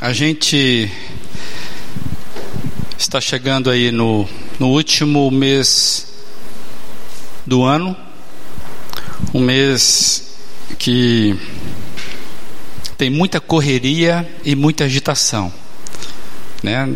A 0.00 0.12
gente 0.12 0.90
está 2.98 3.20
chegando 3.20 3.70
aí 3.70 3.92
no, 3.92 4.28
no 4.58 4.70
último 4.70 5.30
mês 5.30 6.08
do 7.46 7.62
ano, 7.62 7.96
um 9.32 9.38
mês 9.38 10.36
que 10.78 11.38
tem 12.98 13.08
muita 13.08 13.40
correria 13.40 14.28
e 14.44 14.56
muita 14.56 14.84
agitação, 14.84 15.52
né? 16.60 16.92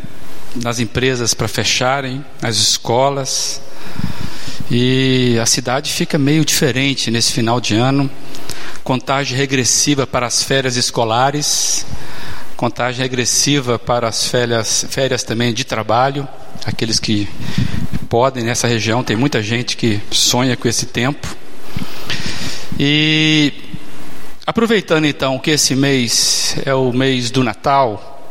Nas 0.57 0.80
empresas 0.80 1.35
para 1.35 1.46
fecharem, 1.46 2.25
nas 2.43 2.57
escolas, 2.57 3.62
e 4.69 5.39
a 5.41 5.46
cidade 5.46 5.93
fica 5.93 6.19
meio 6.19 6.45
diferente 6.45 7.12
nesse 7.12 7.33
final 7.33 7.61
de 7.61 7.77
ano. 7.77 8.11
Contagem 8.83 9.37
regressiva 9.37 10.05
para 10.05 10.27
as 10.27 10.43
férias 10.43 10.77
escolares, 10.77 11.87
contagem 12.59 13.01
regressiva 13.03 13.79
para 13.79 14.09
as 14.09 14.27
férias, 14.27 14.85
férias 14.91 15.23
também 15.23 15.55
de 15.55 15.62
trabalho, 15.62 16.27
aqueles 16.66 16.99
que 16.99 17.29
podem 18.11 18.43
nessa 18.43 18.66
região, 18.66 19.05
tem 19.05 19.16
muita 19.16 19.41
gente 19.41 19.77
que 19.77 20.01
sonha 20.11 20.57
com 20.57 20.66
esse 20.66 20.87
tempo. 20.87 21.37
E 22.77 23.52
aproveitando 24.45 25.05
então 25.05 25.39
que 25.39 25.52
esse 25.52 25.77
mês 25.77 26.57
é 26.66 26.75
o 26.75 26.93
mês 26.93 27.30
do 27.30 27.45
Natal, 27.45 28.29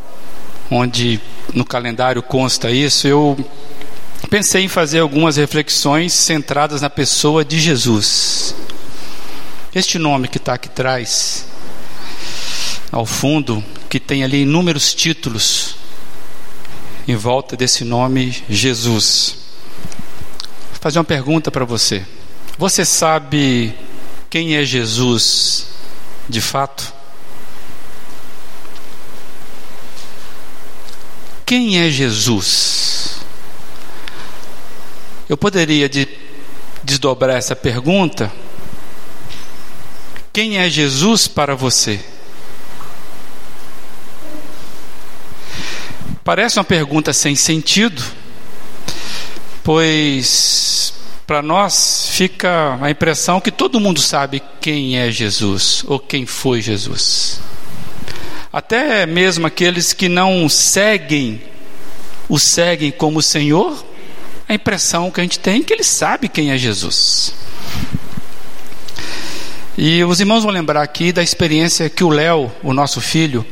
onde 0.69 1.21
no 1.53 1.63
calendário 1.63 2.21
consta 2.21 2.69
isso, 2.69 3.07
eu 3.07 3.49
pensei 4.29 4.65
em 4.65 4.67
fazer 4.67 4.99
algumas 4.99 5.37
reflexões 5.37 6.11
centradas 6.11 6.81
na 6.81 6.89
pessoa 6.89 7.45
de 7.45 7.61
Jesus. 7.61 8.53
Este 9.73 9.97
nome 9.97 10.27
que 10.27 10.37
está 10.37 10.55
aqui 10.55 10.67
atrás, 10.67 11.45
ao 12.91 13.05
fundo, 13.05 13.63
que 13.89 13.99
tem 13.99 14.23
ali 14.23 14.41
inúmeros 14.41 14.93
títulos 14.93 15.75
em 17.07 17.15
volta 17.15 17.55
desse 17.55 17.83
nome 17.83 18.43
Jesus. 18.49 19.37
Vou 20.71 20.79
fazer 20.81 20.99
uma 20.99 21.05
pergunta 21.05 21.49
para 21.49 21.63
você. 21.63 22.05
Você 22.57 22.83
sabe 22.83 23.73
quem 24.29 24.55
é 24.55 24.63
Jesus 24.65 25.67
de 26.27 26.41
fato? 26.41 26.93
Quem 31.45 31.79
é 31.79 31.89
Jesus? 31.89 33.21
Eu 35.29 35.37
poderia 35.37 35.87
de, 35.87 36.07
desdobrar 36.83 37.37
essa 37.37 37.55
pergunta. 37.55 38.31
Quem 40.33 40.57
é 40.57 40.69
Jesus 40.69 41.25
para 41.25 41.55
você? 41.55 42.03
Parece 46.27 46.59
uma 46.59 46.65
pergunta 46.65 47.13
sem 47.13 47.37
sentido, 47.37 48.03
pois 49.63 50.93
para 51.25 51.41
nós 51.41 52.09
fica 52.11 52.77
a 52.81 52.91
impressão 52.91 53.39
que 53.39 53.49
todo 53.49 53.79
mundo 53.79 54.01
sabe 54.01 54.43
quem 54.59 54.97
é 54.97 55.09
Jesus 55.09 55.85
ou 55.87 55.97
quem 55.97 56.25
foi 56.25 56.61
Jesus. 56.61 57.39
Até 58.51 59.05
mesmo 59.05 59.47
aqueles 59.47 59.93
que 59.93 60.09
não 60.09 60.49
seguem, 60.49 61.41
o 62.27 62.37
seguem 62.37 62.91
como 62.91 63.21
Senhor, 63.21 63.81
a 64.49 64.53
impressão 64.53 65.09
que 65.09 65.21
a 65.21 65.23
gente 65.23 65.39
tem 65.39 65.61
é 65.61 65.63
que 65.63 65.71
ele 65.71 65.83
sabe 65.85 66.27
quem 66.27 66.51
é 66.51 66.57
Jesus. 66.57 67.33
E 69.77 70.03
os 70.03 70.19
irmãos 70.19 70.43
vão 70.43 70.51
lembrar 70.51 70.81
aqui 70.81 71.13
da 71.13 71.23
experiência 71.23 71.89
que 71.89 72.03
o 72.03 72.09
Léo, 72.09 72.51
o 72.61 72.73
nosso 72.73 72.99
filho, 72.99 73.45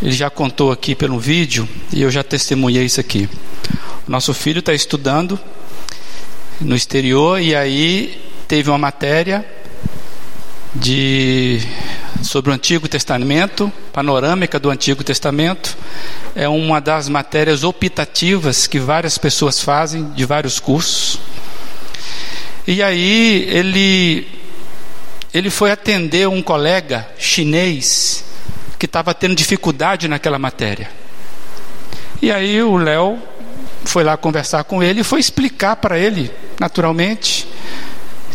ele 0.00 0.12
já 0.12 0.30
contou 0.30 0.70
aqui 0.70 0.94
pelo 0.94 1.18
vídeo 1.18 1.68
e 1.92 2.02
eu 2.02 2.10
já 2.10 2.22
testemunhei 2.22 2.84
isso 2.84 3.00
aqui. 3.00 3.28
Nosso 4.06 4.32
filho 4.32 4.60
está 4.60 4.72
estudando 4.72 5.38
no 6.60 6.76
exterior 6.76 7.40
e 7.40 7.54
aí 7.54 8.20
teve 8.46 8.70
uma 8.70 8.78
matéria 8.78 9.44
de 10.74 11.60
sobre 12.22 12.50
o 12.50 12.54
Antigo 12.54 12.88
Testamento, 12.88 13.72
panorâmica 13.92 14.58
do 14.58 14.70
Antigo 14.70 15.02
Testamento. 15.02 15.76
É 16.34 16.48
uma 16.48 16.80
das 16.80 17.08
matérias 17.08 17.64
optativas 17.64 18.66
que 18.66 18.78
várias 18.78 19.18
pessoas 19.18 19.60
fazem 19.60 20.10
de 20.12 20.24
vários 20.24 20.60
cursos. 20.60 21.18
E 22.66 22.82
aí 22.82 23.46
ele 23.48 24.28
ele 25.34 25.50
foi 25.50 25.70
atender 25.70 26.28
um 26.28 26.40
colega 26.40 27.08
chinês 27.18 28.24
que 28.78 28.86
estava 28.86 29.12
tendo 29.12 29.34
dificuldade 29.34 30.06
naquela 30.08 30.38
matéria. 30.38 30.90
E 32.22 32.30
aí 32.30 32.62
o 32.62 32.76
Léo 32.76 33.18
foi 33.84 34.04
lá 34.04 34.16
conversar 34.16 34.64
com 34.64 34.82
ele 34.82 35.00
e 35.00 35.04
foi 35.04 35.20
explicar 35.20 35.76
para 35.76 35.98
ele, 35.98 36.30
naturalmente, 36.58 37.48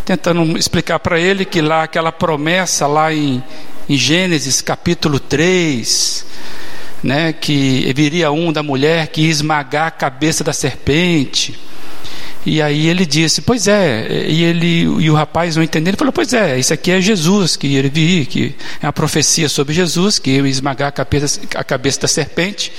tentando 0.05 0.57
explicar 0.57 0.99
para 0.99 1.19
ele 1.19 1.45
que 1.45 1.61
lá 1.61 1.83
aquela 1.83 2.11
promessa 2.11 2.87
lá 2.87 3.13
em, 3.13 3.43
em 3.87 3.95
Gênesis 3.97 4.61
capítulo 4.61 5.19
3, 5.19 6.25
né, 7.03 7.33
que 7.33 7.91
viria 7.95 8.31
um 8.31 8.51
da 8.51 8.63
mulher 8.63 9.07
que 9.07 9.21
ia 9.21 9.29
esmagar 9.29 9.87
a 9.87 9.91
cabeça 9.91 10.43
da 10.43 10.53
serpente. 10.53 11.59
E 12.45 12.61
aí 12.61 12.87
ele 12.87 13.05
disse, 13.05 13.41
pois 13.41 13.67
é, 13.67 14.25
e 14.27 14.43
ele 14.43 14.81
e 14.81 15.09
o 15.09 15.13
rapaz 15.13 15.55
não 15.55 15.63
entendendo, 15.63 15.89
ele 15.89 15.97
falou, 15.97 16.11
pois 16.11 16.33
é, 16.33 16.59
isso 16.59 16.73
aqui 16.73 16.91
é 16.91 16.99
Jesus, 16.99 17.55
que 17.55 17.75
ele 17.75 17.89
vir, 17.89 18.25
que 18.25 18.55
é 18.81 18.85
uma 18.85 18.91
profecia 18.93 19.47
sobre 19.47 19.73
Jesus, 19.73 20.19
que 20.19 20.31
ia 20.31 20.47
esmagar 20.47 20.89
a 20.89 20.91
cabeça, 20.91 21.39
a 21.55 21.63
cabeça 21.63 22.01
da 22.01 22.07
serpente. 22.07 22.73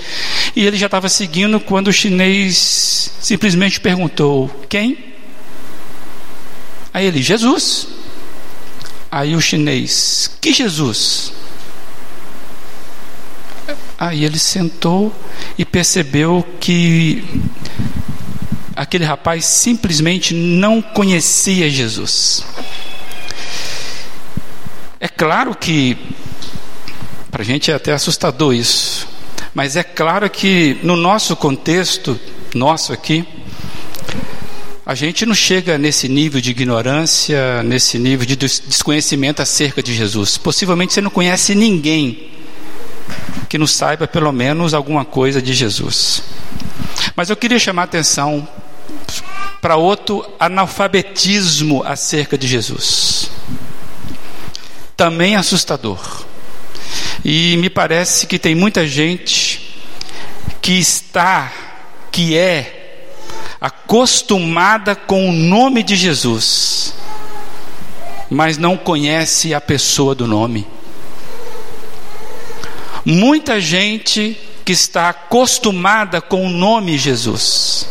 E 0.54 0.66
ele 0.66 0.76
já 0.76 0.86
estava 0.86 1.08
seguindo 1.08 1.58
quando 1.58 1.88
o 1.88 1.92
chinês 1.92 3.10
simplesmente 3.20 3.80
perguntou, 3.80 4.50
quem? 4.68 4.98
Aí 6.92 7.06
ele, 7.06 7.22
Jesus. 7.22 7.88
Aí 9.10 9.34
o 9.34 9.40
chinês, 9.40 10.30
que 10.40 10.52
Jesus? 10.52 11.32
Aí 13.98 14.24
ele 14.24 14.38
sentou 14.38 15.14
e 15.56 15.64
percebeu 15.64 16.46
que 16.60 17.24
aquele 18.74 19.04
rapaz 19.04 19.44
simplesmente 19.44 20.34
não 20.34 20.82
conhecia 20.82 21.70
Jesus. 21.70 22.44
É 24.98 25.08
claro 25.08 25.54
que, 25.54 25.96
para 27.30 27.42
a 27.42 27.44
gente 27.44 27.70
é 27.70 27.74
até 27.74 27.92
assustador 27.92 28.54
isso, 28.54 29.06
mas 29.52 29.76
é 29.76 29.82
claro 29.82 30.28
que 30.28 30.78
no 30.82 30.96
nosso 30.96 31.36
contexto, 31.36 32.18
nosso 32.54 32.92
aqui, 32.92 33.26
a 34.86 34.94
gente 34.94 35.24
não 35.24 35.34
chega 35.34 35.78
nesse 35.78 36.08
nível 36.08 36.40
de 36.40 36.50
ignorância, 36.50 37.62
nesse 37.62 37.98
nível 37.98 38.26
de 38.26 38.36
desconhecimento 38.36 39.40
acerca 39.40 39.82
de 39.82 39.94
Jesus. 39.94 40.36
Possivelmente 40.36 40.92
você 40.92 41.00
não 41.00 41.10
conhece 41.10 41.54
ninguém 41.54 42.30
que 43.48 43.56
não 43.56 43.66
saiba 43.66 44.06
pelo 44.06 44.32
menos 44.32 44.74
alguma 44.74 45.04
coisa 45.04 45.40
de 45.40 45.54
Jesus. 45.54 46.22
Mas 47.16 47.30
eu 47.30 47.36
queria 47.36 47.58
chamar 47.58 47.82
a 47.82 47.84
atenção 47.84 48.46
para 49.60 49.76
outro 49.76 50.24
analfabetismo 50.38 51.82
acerca 51.84 52.36
de 52.36 52.46
Jesus. 52.46 53.30
Também 54.96 55.36
assustador. 55.36 56.24
E 57.24 57.56
me 57.56 57.70
parece 57.70 58.26
que 58.26 58.38
tem 58.38 58.54
muita 58.54 58.86
gente 58.86 59.74
que 60.60 60.78
está, 60.78 61.52
que 62.12 62.36
é 62.36 62.84
acostumada 63.60 64.94
com 64.94 65.30
o 65.30 65.32
nome 65.32 65.82
de 65.82 65.96
Jesus, 65.96 66.94
mas 68.28 68.58
não 68.58 68.76
conhece 68.76 69.54
a 69.54 69.60
pessoa 69.60 70.14
do 70.14 70.26
nome. 70.26 70.66
Muita 73.04 73.60
gente 73.60 74.38
que 74.64 74.72
está 74.72 75.08
acostumada 75.08 76.20
com 76.20 76.46
o 76.46 76.50
nome 76.50 76.98
Jesus, 76.98 77.86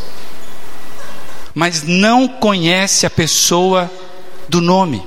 mas 1.54 1.84
não 1.84 2.28
conhece 2.28 3.06
a 3.06 3.10
pessoa 3.10 3.92
do 4.50 4.60
nome. 4.60 5.04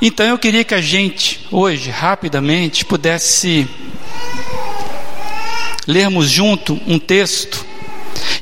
Então 0.00 0.26
eu 0.26 0.38
queria 0.38 0.64
que 0.64 0.74
a 0.74 0.80
gente, 0.80 1.46
hoje, 1.50 1.90
rapidamente, 1.90 2.84
pudesse 2.84 3.66
lermos 5.86 6.28
junto 6.28 6.78
um 6.86 6.98
texto. 6.98 7.64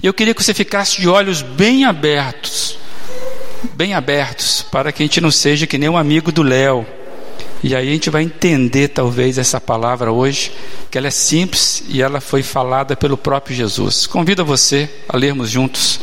Eu 0.02 0.12
queria 0.12 0.34
que 0.34 0.42
você 0.42 0.54
ficasse 0.54 1.00
de 1.00 1.08
olhos 1.08 1.42
bem 1.42 1.84
abertos, 1.84 2.78
bem 3.74 3.94
abertos, 3.94 4.62
para 4.72 4.90
que 4.90 5.02
a 5.02 5.06
gente 5.06 5.20
não 5.20 5.30
seja 5.30 5.66
que 5.66 5.78
nem 5.78 5.88
um 5.88 5.96
amigo 5.96 6.32
do 6.32 6.42
Léo 6.42 6.86
e 7.62 7.76
aí 7.76 7.88
a 7.88 7.92
gente 7.92 8.10
vai 8.10 8.24
entender 8.24 8.88
talvez 8.88 9.38
essa 9.38 9.60
palavra 9.60 10.10
hoje, 10.10 10.50
que 10.92 10.98
ela 10.98 11.08
é 11.08 11.10
simples 11.10 11.82
e 11.88 12.02
ela 12.02 12.20
foi 12.20 12.42
falada 12.42 12.94
pelo 12.94 13.16
próprio 13.16 13.56
Jesus. 13.56 14.06
Convido 14.06 14.44
você 14.44 14.90
a 15.08 15.16
lermos 15.16 15.48
juntos 15.48 16.00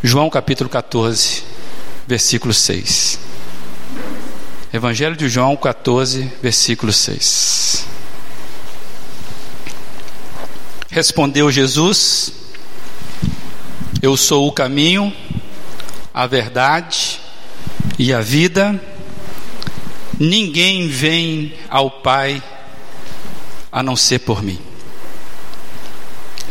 João 0.00 0.30
capítulo 0.30 0.70
14, 0.70 1.42
versículo 2.06 2.54
6. 2.54 3.18
Evangelho 4.72 5.16
de 5.16 5.28
João 5.28 5.56
14, 5.56 6.30
versículo 6.40 6.92
6. 6.92 7.84
Respondeu 10.88 11.50
Jesus: 11.50 12.32
Eu 14.00 14.16
sou 14.16 14.46
o 14.46 14.52
caminho, 14.52 15.12
a 16.14 16.24
verdade 16.28 17.18
e 17.98 18.14
a 18.14 18.20
vida. 18.20 18.80
Ninguém 20.20 20.86
vem 20.86 21.54
ao 21.68 21.90
Pai 21.90 22.40
a 23.72 23.82
não 23.82 23.96
ser 23.96 24.18
por 24.20 24.42
mim. 24.42 24.60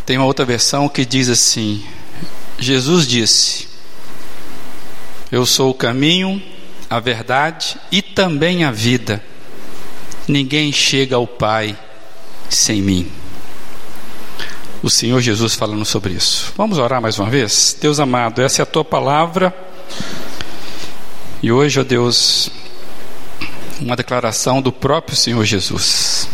Tem 0.06 0.18
uma 0.18 0.26
outra 0.26 0.44
versão 0.44 0.90
que 0.90 1.06
diz 1.06 1.30
assim: 1.30 1.86
Jesus 2.58 3.08
disse: 3.08 3.68
Eu 5.32 5.46
sou 5.46 5.70
o 5.70 5.76
caminho, 5.76 6.42
a 6.90 7.00
verdade 7.00 7.78
e 7.92 8.02
também 8.02 8.64
a 8.64 8.72
vida. 8.72 9.24
Ninguém 10.28 10.72
chega 10.72 11.16
ao 11.16 11.28
Pai 11.28 11.78
sem 12.50 12.82
mim. 12.82 13.12
O 14.84 14.90
Senhor 14.90 15.22
Jesus 15.22 15.54
falando 15.54 15.86
sobre 15.86 16.14
isso. 16.14 16.52
Vamos 16.58 16.80
orar 16.80 17.02
mais 17.02 17.20
uma 17.20 17.30
vez? 17.30 17.78
Deus 17.80 18.00
amado, 18.00 18.42
essa 18.42 18.62
é 18.62 18.64
a 18.64 18.66
tua 18.66 18.84
palavra. 18.84 19.54
E 21.44 21.52
hoje, 21.52 21.80
ó 21.80 21.84
Deus, 21.84 22.50
uma 23.80 23.96
declaração 23.96 24.62
do 24.62 24.72
próprio 24.72 25.16
Senhor 25.16 25.46
Jesus. 25.46 26.28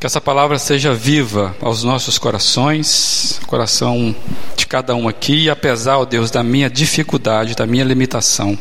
Que 0.00 0.06
essa 0.06 0.20
palavra 0.20 0.60
seja 0.60 0.94
viva 0.94 1.56
aos 1.60 1.82
nossos 1.82 2.18
corações, 2.18 3.40
coração 3.48 4.14
de 4.56 4.64
cada 4.64 4.94
um 4.94 5.08
aqui, 5.08 5.44
e 5.44 5.50
apesar, 5.50 5.98
ó 5.98 6.04
Deus, 6.04 6.30
da 6.30 6.40
minha 6.40 6.70
dificuldade, 6.70 7.56
da 7.56 7.66
minha 7.66 7.82
limitação. 7.82 8.56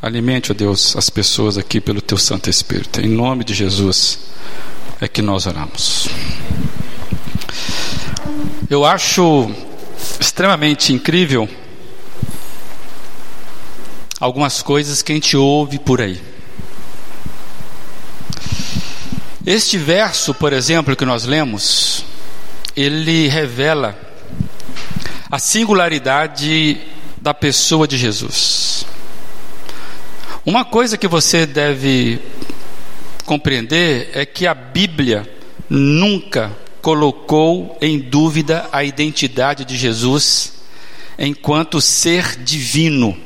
Alimente, 0.00 0.52
ó 0.52 0.54
Deus, 0.54 0.96
as 0.96 1.10
pessoas 1.10 1.58
aqui 1.58 1.82
pelo 1.82 2.00
teu 2.00 2.16
Santo 2.16 2.48
Espírito. 2.48 3.02
Em 3.02 3.08
nome 3.08 3.44
de 3.44 3.52
Jesus 3.52 4.20
é 5.02 5.06
que 5.06 5.20
nós 5.20 5.46
oramos. 5.46 6.08
Eu 8.70 8.86
acho 8.86 9.50
extremamente 10.18 10.94
incrível 10.94 11.46
algumas 14.18 14.62
coisas 14.62 15.02
que 15.02 15.12
a 15.12 15.14
gente 15.14 15.36
ouve 15.36 15.78
por 15.78 16.00
aí. 16.00 16.27
Este 19.50 19.78
verso, 19.78 20.34
por 20.34 20.52
exemplo, 20.52 20.94
que 20.94 21.06
nós 21.06 21.24
lemos, 21.24 22.04
ele 22.76 23.28
revela 23.28 23.98
a 25.30 25.38
singularidade 25.38 26.78
da 27.16 27.32
pessoa 27.32 27.88
de 27.88 27.96
Jesus. 27.96 28.84
Uma 30.44 30.66
coisa 30.66 30.98
que 30.98 31.08
você 31.08 31.46
deve 31.46 32.20
compreender 33.24 34.10
é 34.12 34.26
que 34.26 34.46
a 34.46 34.52
Bíblia 34.52 35.26
nunca 35.66 36.54
colocou 36.82 37.78
em 37.80 37.98
dúvida 37.98 38.68
a 38.70 38.84
identidade 38.84 39.64
de 39.64 39.78
Jesus 39.78 40.60
enquanto 41.18 41.80
ser 41.80 42.36
divino, 42.36 43.16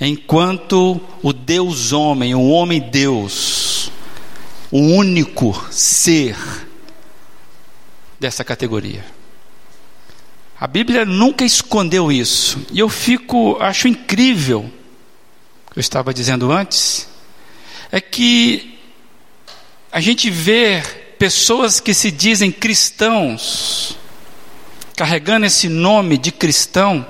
enquanto 0.00 0.98
o 1.22 1.30
Deus 1.34 1.92
homem, 1.92 2.34
o 2.34 2.48
homem 2.48 2.80
Deus 2.80 3.85
o 4.70 4.78
único 4.78 5.54
ser 5.70 6.36
dessa 8.18 8.44
categoria. 8.44 9.04
A 10.58 10.66
Bíblia 10.66 11.04
nunca 11.04 11.44
escondeu 11.44 12.10
isso. 12.10 12.66
E 12.72 12.78
eu 12.78 12.88
fico, 12.88 13.58
acho 13.60 13.88
incrível, 13.88 14.70
eu 15.74 15.80
estava 15.80 16.12
dizendo 16.14 16.50
antes, 16.50 17.08
é 17.92 18.00
que 18.00 18.78
a 19.92 20.00
gente 20.00 20.30
vê 20.30 20.82
pessoas 21.18 21.78
que 21.78 21.92
se 21.92 22.10
dizem 22.10 22.50
cristãos, 22.50 23.96
carregando 24.96 25.46
esse 25.46 25.68
nome 25.68 26.16
de 26.16 26.32
cristão, 26.32 27.06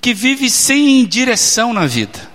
que 0.00 0.12
vive 0.12 0.50
sem 0.50 1.06
direção 1.06 1.72
na 1.72 1.86
vida 1.86 2.29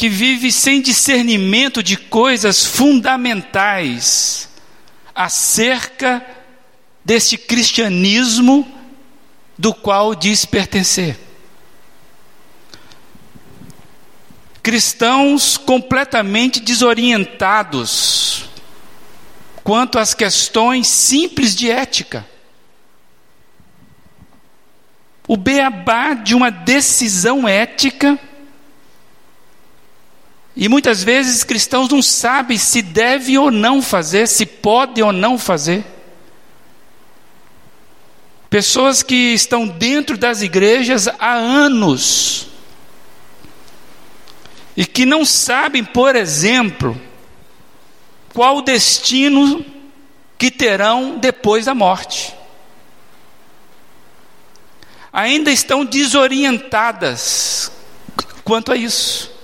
que 0.00 0.08
vive 0.08 0.50
sem 0.50 0.80
discernimento 0.80 1.82
de 1.82 1.94
coisas 1.94 2.64
fundamentais 2.64 4.48
acerca 5.14 6.26
deste 7.04 7.36
cristianismo 7.36 8.66
do 9.58 9.74
qual 9.74 10.14
diz 10.14 10.46
pertencer. 10.46 11.18
Cristãos 14.62 15.58
completamente 15.58 16.60
desorientados 16.60 18.46
quanto 19.62 19.98
às 19.98 20.14
questões 20.14 20.86
simples 20.86 21.54
de 21.54 21.70
ética. 21.70 22.26
O 25.28 25.36
beabá 25.36 26.14
de 26.14 26.34
uma 26.34 26.50
decisão 26.50 27.46
ética 27.46 28.18
e 30.60 30.68
muitas 30.68 31.02
vezes 31.02 31.42
cristãos 31.42 31.88
não 31.88 32.02
sabem 32.02 32.58
se 32.58 32.82
deve 32.82 33.38
ou 33.38 33.50
não 33.50 33.80
fazer, 33.80 34.28
se 34.28 34.44
pode 34.44 35.02
ou 35.02 35.10
não 35.10 35.38
fazer. 35.38 35.82
Pessoas 38.50 39.02
que 39.02 39.32
estão 39.32 39.66
dentro 39.66 40.18
das 40.18 40.42
igrejas 40.42 41.08
há 41.08 41.32
anos 41.32 42.48
e 44.76 44.84
que 44.84 45.06
não 45.06 45.24
sabem, 45.24 45.82
por 45.82 46.14
exemplo, 46.14 47.00
qual 48.34 48.58
o 48.58 48.62
destino 48.62 49.64
que 50.36 50.50
terão 50.50 51.16
depois 51.16 51.64
da 51.64 51.74
morte. 51.74 52.34
Ainda 55.10 55.50
estão 55.50 55.86
desorientadas 55.86 57.72
quanto 58.44 58.70
a 58.72 58.76
isso. 58.76 59.39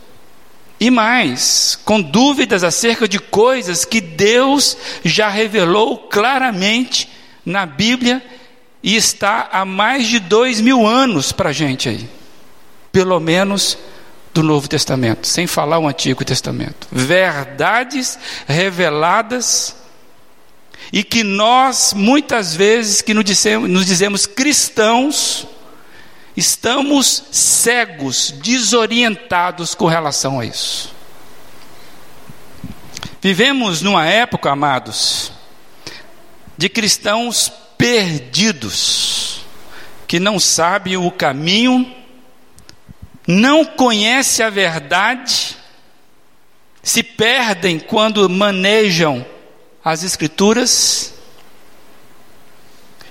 E 0.78 0.90
mais, 0.90 1.78
com 1.84 2.00
dúvidas 2.00 2.62
acerca 2.62 3.08
de 3.08 3.18
coisas 3.18 3.84
que 3.84 4.00
Deus 4.00 4.76
já 5.04 5.28
revelou 5.28 5.96
claramente 5.96 7.08
na 7.44 7.64
Bíblia 7.64 8.22
e 8.82 8.94
está 8.94 9.48
há 9.50 9.64
mais 9.64 10.06
de 10.06 10.18
dois 10.18 10.60
mil 10.60 10.86
anos 10.86 11.32
para 11.32 11.50
a 11.50 11.52
gente 11.52 11.88
aí, 11.88 12.08
pelo 12.92 13.18
menos 13.18 13.78
do 14.34 14.42
Novo 14.42 14.68
Testamento, 14.68 15.26
sem 15.26 15.46
falar 15.46 15.78
o 15.78 15.88
Antigo 15.88 16.22
Testamento. 16.24 16.86
Verdades 16.92 18.18
reveladas 18.46 19.74
e 20.92 21.02
que 21.02 21.24
nós, 21.24 21.94
muitas 21.94 22.54
vezes, 22.54 23.00
que 23.00 23.14
nos 23.14 23.24
dizemos, 23.24 23.68
nos 23.68 23.86
dizemos 23.86 24.26
cristãos, 24.26 25.46
Estamos 26.36 27.24
cegos, 27.32 28.30
desorientados 28.30 29.74
com 29.74 29.86
relação 29.86 30.38
a 30.38 30.44
isso. 30.44 30.94
Vivemos 33.22 33.80
numa 33.80 34.06
época, 34.06 34.50
amados, 34.50 35.32
de 36.58 36.68
cristãos 36.68 37.50
perdidos, 37.78 39.40
que 40.06 40.20
não 40.20 40.38
sabem 40.38 40.96
o 40.96 41.10
caminho, 41.10 41.90
não 43.26 43.64
conhecem 43.64 44.44
a 44.44 44.50
verdade, 44.50 45.56
se 46.82 47.02
perdem 47.02 47.78
quando 47.78 48.28
manejam 48.28 49.26
as 49.82 50.02
Escrituras 50.02 51.14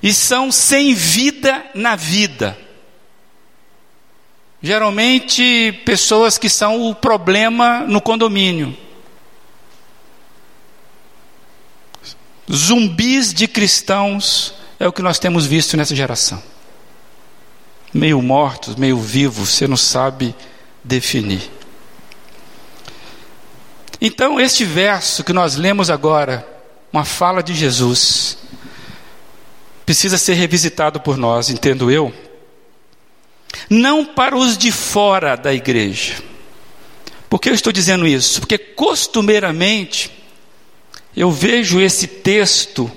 e 0.02 0.14
são 0.14 0.52
sem 0.52 0.94
vida 0.94 1.66
na 1.74 1.96
vida. 1.96 2.65
Geralmente, 4.66 5.80
pessoas 5.86 6.40
que 6.40 6.50
são 6.50 6.90
o 6.90 6.96
problema 6.96 7.82
no 7.82 8.02
condomínio. 8.02 8.76
Zumbis 12.52 13.32
de 13.32 13.48
cristãos 13.48 14.56
é 14.80 14.88
o 14.88 14.92
que 14.92 15.04
nós 15.04 15.20
temos 15.20 15.46
visto 15.46 15.78
nessa 15.78 15.96
geração. 15.96 16.42
Meio 17.94 18.20
mortos, 18.24 18.76
meio 18.76 18.98
vivos, 18.98 19.50
você 19.50 19.68
não 19.68 19.78
sabe 19.78 20.34
definir. 20.84 21.48
Então, 24.02 24.40
este 24.40 24.66
verso 24.66 25.24
que 25.24 25.32
nós 25.32 25.56
lemos 25.58 25.92
agora, 25.92 26.44
uma 26.92 27.06
fala 27.06 27.44
de 27.44 27.54
Jesus, 27.54 28.40
precisa 29.86 30.18
ser 30.18 30.34
revisitado 30.34 31.00
por 31.00 31.18
nós, 31.18 31.52
entendo 31.52 31.92
eu, 31.92 32.12
não 33.70 34.06
para 34.06 34.36
os 34.36 34.58
de 34.58 34.72
fora 34.72 35.36
da 35.36 35.54
igreja. 35.54 36.16
Por 37.30 37.40
que 37.40 37.50
eu 37.50 37.54
estou 37.54 37.74
dizendo 37.74 38.08
isso? 38.08 38.40
Porque 38.40 38.58
costumeiramente 38.58 40.12
eu 41.16 41.32
vejo 41.32 41.80
esse 41.82 42.08
texto 42.08 42.92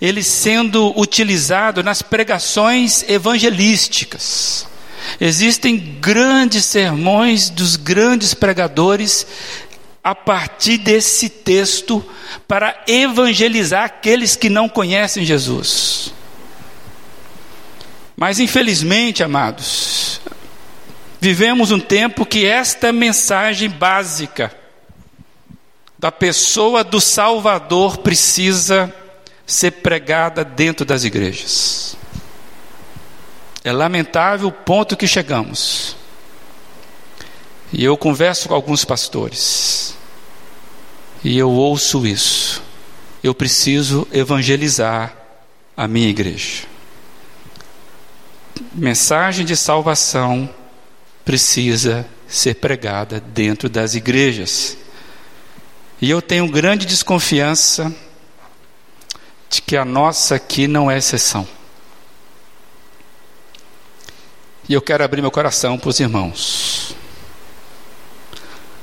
ele 0.00 0.22
sendo 0.22 0.98
utilizado 0.98 1.82
nas 1.82 2.00
pregações 2.00 3.04
evangelísticas, 3.08 4.66
Existem 5.20 5.76
grandes 6.00 6.64
sermões 6.64 7.48
dos 7.48 7.76
grandes 7.76 8.34
pregadores 8.34 9.26
a 10.02 10.14
partir 10.14 10.78
desse 10.78 11.28
texto 11.28 12.04
para 12.46 12.84
evangelizar 12.86 13.84
aqueles 13.84 14.36
que 14.36 14.48
não 14.48 14.68
conhecem 14.68 15.24
Jesus. 15.24 16.12
Mas 18.20 18.38
infelizmente, 18.38 19.22
amados, 19.22 20.20
vivemos 21.18 21.70
um 21.70 21.80
tempo 21.80 22.26
que 22.26 22.44
esta 22.44 22.92
mensagem 22.92 23.70
básica 23.70 24.54
da 25.98 26.12
pessoa 26.12 26.84
do 26.84 27.00
Salvador 27.00 27.96
precisa 27.96 28.94
ser 29.46 29.70
pregada 29.70 30.44
dentro 30.44 30.84
das 30.84 31.02
igrejas. 31.02 31.96
É 33.64 33.72
lamentável 33.72 34.48
o 34.48 34.52
ponto 34.52 34.98
que 34.98 35.06
chegamos. 35.06 35.96
E 37.72 37.82
eu 37.82 37.96
converso 37.96 38.48
com 38.48 38.54
alguns 38.54 38.84
pastores. 38.84 39.96
E 41.24 41.38
eu 41.38 41.50
ouço 41.50 42.06
isso. 42.06 42.62
Eu 43.24 43.34
preciso 43.34 44.06
evangelizar 44.12 45.16
a 45.74 45.88
minha 45.88 46.10
igreja. 46.10 46.69
Mensagem 48.72 49.44
de 49.44 49.56
salvação 49.56 50.48
precisa 51.24 52.06
ser 52.28 52.54
pregada 52.56 53.20
dentro 53.20 53.68
das 53.68 53.94
igrejas. 53.94 54.76
E 56.00 56.10
eu 56.10 56.20
tenho 56.20 56.46
grande 56.48 56.86
desconfiança 56.86 57.94
de 59.48 59.62
que 59.62 59.76
a 59.76 59.84
nossa 59.84 60.36
aqui 60.36 60.68
não 60.68 60.90
é 60.90 60.98
exceção. 60.98 61.46
E 64.68 64.74
eu 64.74 64.82
quero 64.82 65.02
abrir 65.02 65.20
meu 65.20 65.30
coração 65.30 65.78
para 65.78 65.88
os 65.88 65.98
irmãos. 65.98 66.94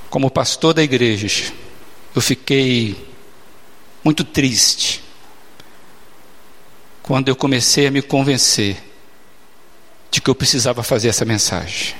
Como 0.09 0.29
pastor 0.29 0.73
da 0.73 0.83
igreja, 0.83 1.53
eu 2.15 2.21
fiquei 2.21 3.07
muito 4.03 4.23
triste 4.23 5.03
quando 7.03 7.29
eu 7.29 7.35
comecei 7.35 7.87
a 7.87 7.91
me 7.91 8.01
convencer 8.01 8.86
de 10.09 10.21
que 10.21 10.29
eu 10.29 10.35
precisava 10.35 10.83
fazer 10.83 11.09
essa 11.09 11.25
mensagem. 11.25 11.95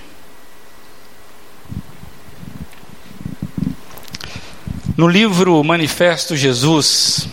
No 4.95 5.07
livro 5.07 5.63
Manifesto 5.63 6.35
Jesus, 6.35 7.27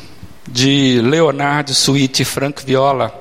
de 0.47 1.01
Leonardo 1.01 1.75
Suíte 1.75 2.23
e 2.23 2.25
Frank 2.25 2.65
Viola, 2.65 3.13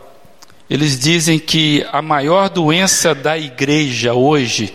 eles 0.69 1.00
dizem 1.00 1.39
que 1.39 1.86
a 1.91 2.01
maior 2.01 2.50
doença 2.50 3.15
da 3.15 3.38
igreja 3.38 4.13
hoje 4.13 4.74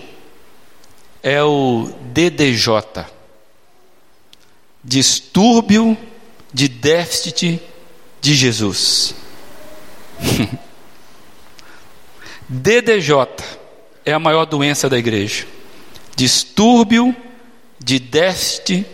é 1.22 1.42
o 1.42 1.90
DDJ 2.12 3.18
distúrbio 4.88 5.96
de 6.52 6.68
déficit 6.68 7.60
de 8.20 8.34
Jesus. 8.34 9.14
DDJ 12.48 13.26
é 14.04 14.12
a 14.12 14.18
maior 14.18 14.46
doença 14.46 14.88
da 14.88 14.98
igreja. 14.98 15.46
Distúrbio 16.16 17.14
de 17.78 17.98
déficit 17.98 18.86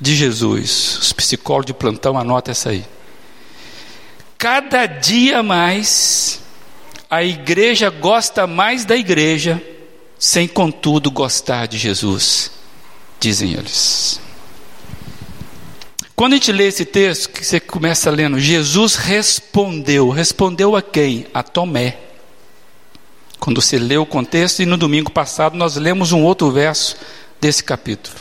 de 0.00 0.14
Jesus. 0.14 0.98
Os 0.98 1.12
psicólogos 1.12 1.66
de 1.66 1.74
plantão 1.74 2.18
anotam 2.18 2.52
essa 2.52 2.70
aí 2.70 2.84
cada 4.44 4.84
dia 4.84 5.42
mais 5.42 6.42
a 7.08 7.24
igreja 7.24 7.88
gosta 7.88 8.46
mais 8.46 8.84
da 8.84 8.94
igreja, 8.94 9.58
sem 10.18 10.46
contudo 10.46 11.10
gostar 11.10 11.66
de 11.66 11.78
Jesus, 11.78 12.50
dizem 13.18 13.54
eles. 13.54 14.20
Quando 16.14 16.34
a 16.34 16.36
gente 16.36 16.52
lê 16.52 16.66
esse 16.66 16.84
texto, 16.84 17.30
que 17.30 17.42
você 17.42 17.58
começa 17.58 18.10
lendo, 18.10 18.38
Jesus 18.38 18.96
respondeu. 18.96 20.10
Respondeu 20.10 20.76
a 20.76 20.82
quem? 20.82 21.26
A 21.32 21.42
Tomé. 21.42 21.96
Quando 23.44 23.60
você 23.60 23.78
lê 23.78 23.98
o 23.98 24.06
contexto, 24.06 24.62
e 24.62 24.66
no 24.66 24.78
domingo 24.78 25.10
passado 25.10 25.54
nós 25.54 25.76
lemos 25.76 26.12
um 26.12 26.22
outro 26.22 26.50
verso 26.50 26.96
desse 27.38 27.62
capítulo. 27.62 28.16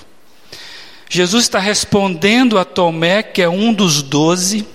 Jesus 1.08 1.46
está 1.46 1.60
respondendo 1.60 2.60
a 2.60 2.66
Tomé, 2.66 3.24
que 3.24 3.42
é 3.42 3.48
um 3.48 3.74
dos 3.74 4.02
doze, 4.02 4.68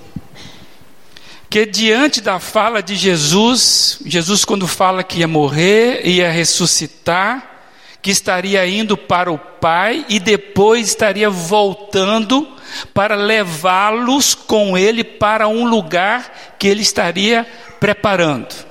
que 1.50 1.66
diante 1.66 2.22
da 2.22 2.40
fala 2.40 2.82
de 2.82 2.96
Jesus, 2.96 3.98
Jesus, 4.06 4.42
quando 4.42 4.66
fala 4.66 5.04
que 5.04 5.18
ia 5.18 5.28
morrer, 5.28 6.00
ia 6.06 6.30
ressuscitar, 6.30 7.66
que 8.00 8.10
estaria 8.10 8.66
indo 8.66 8.96
para 8.96 9.30
o 9.30 9.36
Pai 9.36 10.06
e 10.08 10.18
depois 10.18 10.88
estaria 10.88 11.28
voltando 11.28 12.48
para 12.94 13.14
levá-los 13.14 14.34
com 14.34 14.78
ele 14.78 15.04
para 15.04 15.46
um 15.46 15.68
lugar 15.68 16.54
que 16.58 16.66
ele 16.66 16.80
estaria 16.80 17.46
preparando. 17.78 18.67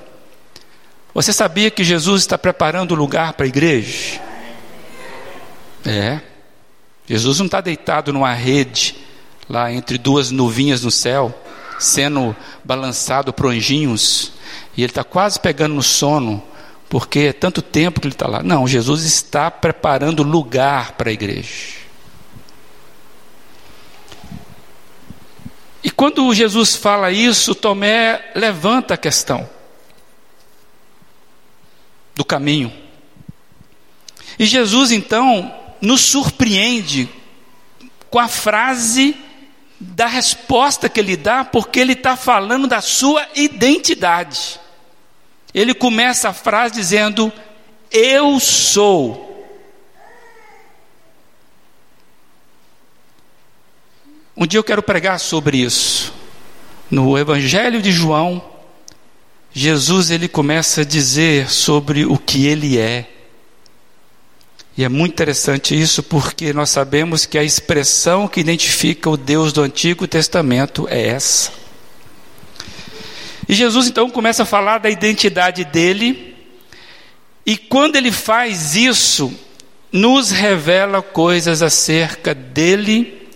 Você 1.18 1.32
sabia 1.32 1.68
que 1.68 1.82
Jesus 1.82 2.22
está 2.22 2.38
preparando 2.38 2.92
o 2.92 2.94
lugar 2.94 3.32
para 3.32 3.44
a 3.44 3.48
igreja? 3.48 4.20
É. 5.84 6.20
Jesus 7.08 7.40
não 7.40 7.46
está 7.46 7.60
deitado 7.60 8.12
numa 8.12 8.32
rede 8.32 8.94
lá 9.48 9.72
entre 9.72 9.98
duas 9.98 10.30
nuvinhas 10.30 10.84
no 10.84 10.92
céu 10.92 11.36
sendo 11.76 12.36
balançado 12.62 13.32
por 13.32 13.46
anjinhos, 13.46 14.30
e 14.76 14.82
ele 14.82 14.92
está 14.92 15.02
quase 15.02 15.40
pegando 15.40 15.74
no 15.74 15.82
sono, 15.82 16.40
porque 16.88 17.18
é 17.18 17.32
tanto 17.32 17.62
tempo 17.62 18.00
que 18.00 18.06
ele 18.06 18.14
está 18.14 18.28
lá. 18.28 18.40
Não, 18.40 18.68
Jesus 18.68 19.02
está 19.02 19.50
preparando 19.50 20.22
lugar 20.22 20.92
para 20.92 21.10
a 21.10 21.12
igreja. 21.12 21.78
E 25.82 25.90
quando 25.90 26.32
Jesus 26.32 26.76
fala 26.76 27.10
isso, 27.10 27.56
Tomé 27.56 28.30
levanta 28.36 28.94
a 28.94 28.96
questão 28.96 29.57
do 32.18 32.24
caminho. 32.24 32.72
E 34.36 34.44
Jesus 34.44 34.90
então 34.90 35.54
nos 35.80 36.00
surpreende 36.00 37.08
com 38.10 38.18
a 38.18 38.26
frase 38.26 39.16
da 39.78 40.08
resposta 40.08 40.88
que 40.88 40.98
ele 40.98 41.16
dá, 41.16 41.44
porque 41.44 41.78
ele 41.78 41.92
está 41.92 42.16
falando 42.16 42.66
da 42.66 42.80
sua 42.80 43.24
identidade. 43.36 44.58
Ele 45.54 45.72
começa 45.72 46.30
a 46.30 46.32
frase 46.32 46.74
dizendo: 46.74 47.32
Eu 47.88 48.40
sou. 48.40 49.24
Um 54.36 54.44
dia 54.44 54.58
eu 54.58 54.64
quero 54.64 54.82
pregar 54.82 55.20
sobre 55.20 55.58
isso. 55.58 56.12
No 56.90 57.16
Evangelho 57.16 57.80
de 57.80 57.92
João, 57.92 58.42
Jesus 59.52 60.10
ele 60.10 60.28
começa 60.28 60.82
a 60.82 60.84
dizer 60.84 61.50
sobre 61.50 62.04
o 62.04 62.16
que 62.18 62.46
ele 62.46 62.78
é. 62.78 63.08
E 64.76 64.84
é 64.84 64.88
muito 64.88 65.12
interessante 65.12 65.78
isso 65.78 66.02
porque 66.02 66.52
nós 66.52 66.70
sabemos 66.70 67.26
que 67.26 67.36
a 67.36 67.42
expressão 67.42 68.28
que 68.28 68.38
identifica 68.38 69.10
o 69.10 69.16
Deus 69.16 69.52
do 69.52 69.62
Antigo 69.62 70.06
Testamento 70.06 70.86
é 70.88 71.08
essa. 71.08 71.50
E 73.48 73.54
Jesus 73.54 73.88
então 73.88 74.10
começa 74.10 74.44
a 74.44 74.46
falar 74.46 74.78
da 74.78 74.90
identidade 74.90 75.64
dele, 75.64 76.36
e 77.46 77.56
quando 77.56 77.96
ele 77.96 78.12
faz 78.12 78.76
isso, 78.76 79.32
nos 79.90 80.30
revela 80.30 81.00
coisas 81.00 81.62
acerca 81.62 82.34
dele 82.34 83.26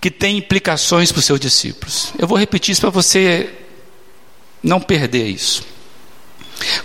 que 0.00 0.10
tem 0.10 0.38
implicações 0.38 1.10
para 1.10 1.18
os 1.18 1.24
seus 1.24 1.40
discípulos. 1.40 2.12
Eu 2.18 2.28
vou 2.28 2.38
repetir 2.38 2.72
isso 2.72 2.80
para 2.80 2.90
você 2.90 3.50
não 4.64 4.80
perder 4.80 5.28
isso. 5.28 5.62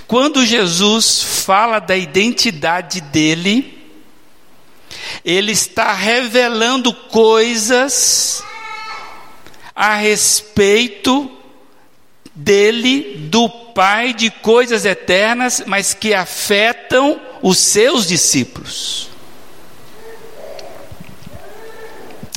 Quando 0.05 0.45
Jesus 0.45 1.23
fala 1.23 1.79
da 1.79 1.95
identidade 1.95 2.99
dele, 2.99 3.79
ele 5.23 5.53
está 5.53 5.93
revelando 5.93 6.93
coisas 6.93 8.43
a 9.73 9.95
respeito 9.95 11.31
dele, 12.35 13.27
do 13.29 13.47
Pai, 13.49 14.13
de 14.13 14.29
coisas 14.29 14.83
eternas, 14.83 15.63
mas 15.65 15.93
que 15.93 16.13
afetam 16.13 17.19
os 17.41 17.57
seus 17.57 18.05
discípulos. 18.05 19.09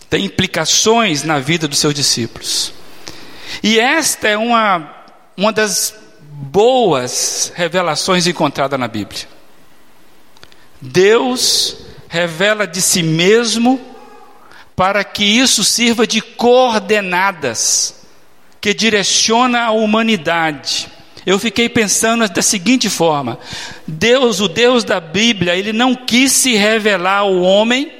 Tem 0.08 0.24
implicações 0.24 1.24
na 1.24 1.40
vida 1.40 1.66
dos 1.66 1.78
seus 1.78 1.94
discípulos. 1.94 2.72
E 3.62 3.80
esta 3.80 4.28
é 4.28 4.36
uma, 4.36 5.01
uma 5.42 5.52
das 5.52 5.94
boas 6.20 7.52
revelações 7.54 8.26
encontradas 8.26 8.78
na 8.78 8.88
Bíblia. 8.88 9.28
Deus 10.80 11.76
revela 12.08 12.66
de 12.66 12.80
si 12.80 13.02
mesmo 13.02 13.80
para 14.74 15.04
que 15.04 15.24
isso 15.24 15.62
sirva 15.62 16.06
de 16.06 16.20
coordenadas 16.20 18.02
que 18.60 18.72
direciona 18.72 19.62
a 19.62 19.70
humanidade 19.70 20.90
eu 21.24 21.38
fiquei 21.38 21.68
pensando 21.68 22.28
da 22.28 22.42
seguinte 22.42 22.90
forma: 22.90 23.38
Deus, 23.86 24.40
o 24.40 24.48
Deus 24.48 24.84
da 24.84 25.00
Bíblia, 25.00 25.54
ele 25.54 25.72
não 25.72 25.94
quis 25.94 26.32
se 26.32 26.56
revelar 26.56 27.18
ao 27.18 27.40
homem 27.40 27.92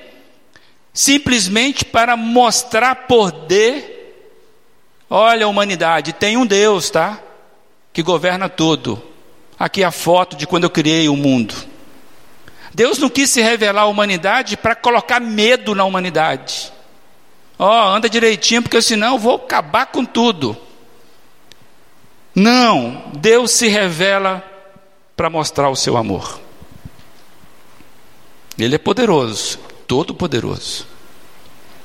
simplesmente 0.93 1.85
para 1.85 2.17
mostrar 2.17 3.07
poder. 3.07 3.91
Olha 5.09 5.47
a 5.47 5.49
humanidade, 5.49 6.13
tem 6.13 6.37
um 6.37 6.47
Deus, 6.47 6.91
tá? 6.91 7.21
Que 7.93 8.03
governa 8.03 8.49
tudo. 8.49 9.03
Aqui 9.59 9.85
a 9.85 9.91
foto 9.91 10.37
de 10.37 10.47
quando 10.47 10.65
eu 10.65 10.71
criei 10.71 11.09
o 11.09 11.17
mundo. 11.17 11.55
Deus 12.75 12.99
não 12.99 13.09
quis 13.09 13.31
se 13.31 13.43
revelar 13.43 13.83
à 13.83 13.87
humanidade 13.87 14.57
para 14.57 14.75
colocar 14.75 15.21
medo 15.21 15.75
na 15.75 15.85
humanidade. 15.85 16.73
Ó, 17.59 17.69
oh, 17.69 17.95
anda 17.95 18.09
direitinho, 18.09 18.63
porque 18.63 18.81
senão 18.81 19.15
eu 19.15 19.19
vou 19.19 19.37
acabar 19.37 19.87
com 19.87 20.05
tudo. 20.05 20.57
Não, 22.35 23.11
Deus 23.15 23.51
se 23.51 23.69
revela 23.69 24.43
para 25.15 25.29
mostrar 25.29 25.69
o 25.69 25.77
seu 25.77 25.97
amor. 25.97 26.41
Ele 28.59 28.75
é 28.75 28.79
poderoso, 28.79 29.59
todo 29.87 30.15
poderoso. 30.15 30.87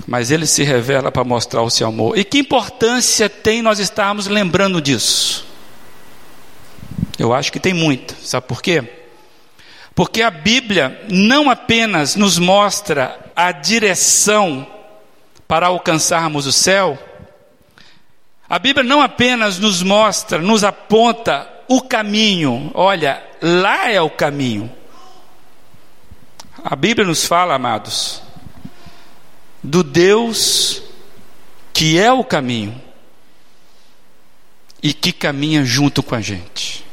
Mas 0.07 0.31
ele 0.31 0.45
se 0.45 0.63
revela 0.63 1.11
para 1.11 1.23
mostrar 1.25 1.61
o 1.63 1.69
seu 1.69 1.87
amor. 1.87 2.17
E 2.17 2.23
que 2.23 2.39
importância 2.39 3.29
tem 3.29 3.61
nós 3.61 3.77
estarmos 3.77 4.27
lembrando 4.27 4.81
disso? 4.81 5.46
Eu 7.17 7.33
acho 7.33 7.51
que 7.51 7.59
tem 7.59 7.74
muita. 7.74 8.15
Sabe 8.21 8.47
por 8.47 8.62
quê? 8.62 8.83
Porque 9.95 10.21
a 10.21 10.29
Bíblia 10.29 11.05
não 11.09 11.50
apenas 11.50 12.15
nos 12.15 12.38
mostra 12.38 13.31
a 13.36 13.51
direção 13.51 14.67
para 15.47 15.67
alcançarmos 15.67 16.45
o 16.45 16.51
céu, 16.51 17.00
a 18.50 18.59
Bíblia 18.59 18.83
não 18.83 19.01
apenas 19.01 19.59
nos 19.59 19.83
mostra, 19.83 20.39
nos 20.39 20.63
aponta 20.63 21.51
o 21.67 21.81
caminho, 21.81 22.71
olha, 22.74 23.21
lá 23.41 23.89
é 23.89 24.00
o 24.01 24.09
caminho. 24.09 24.71
A 26.63 26.75
Bíblia 26.75 27.05
nos 27.05 27.25
fala, 27.25 27.55
amados, 27.55 28.21
do 29.62 29.83
Deus 29.83 30.81
que 31.74 32.00
é 32.00 32.12
o 32.12 32.24
caminho 32.24 32.81
e 34.81 34.93
que 34.93 35.12
caminha 35.12 35.63
junto 35.63 36.01
com 36.01 36.15
a 36.15 36.21
gente. 36.21 36.87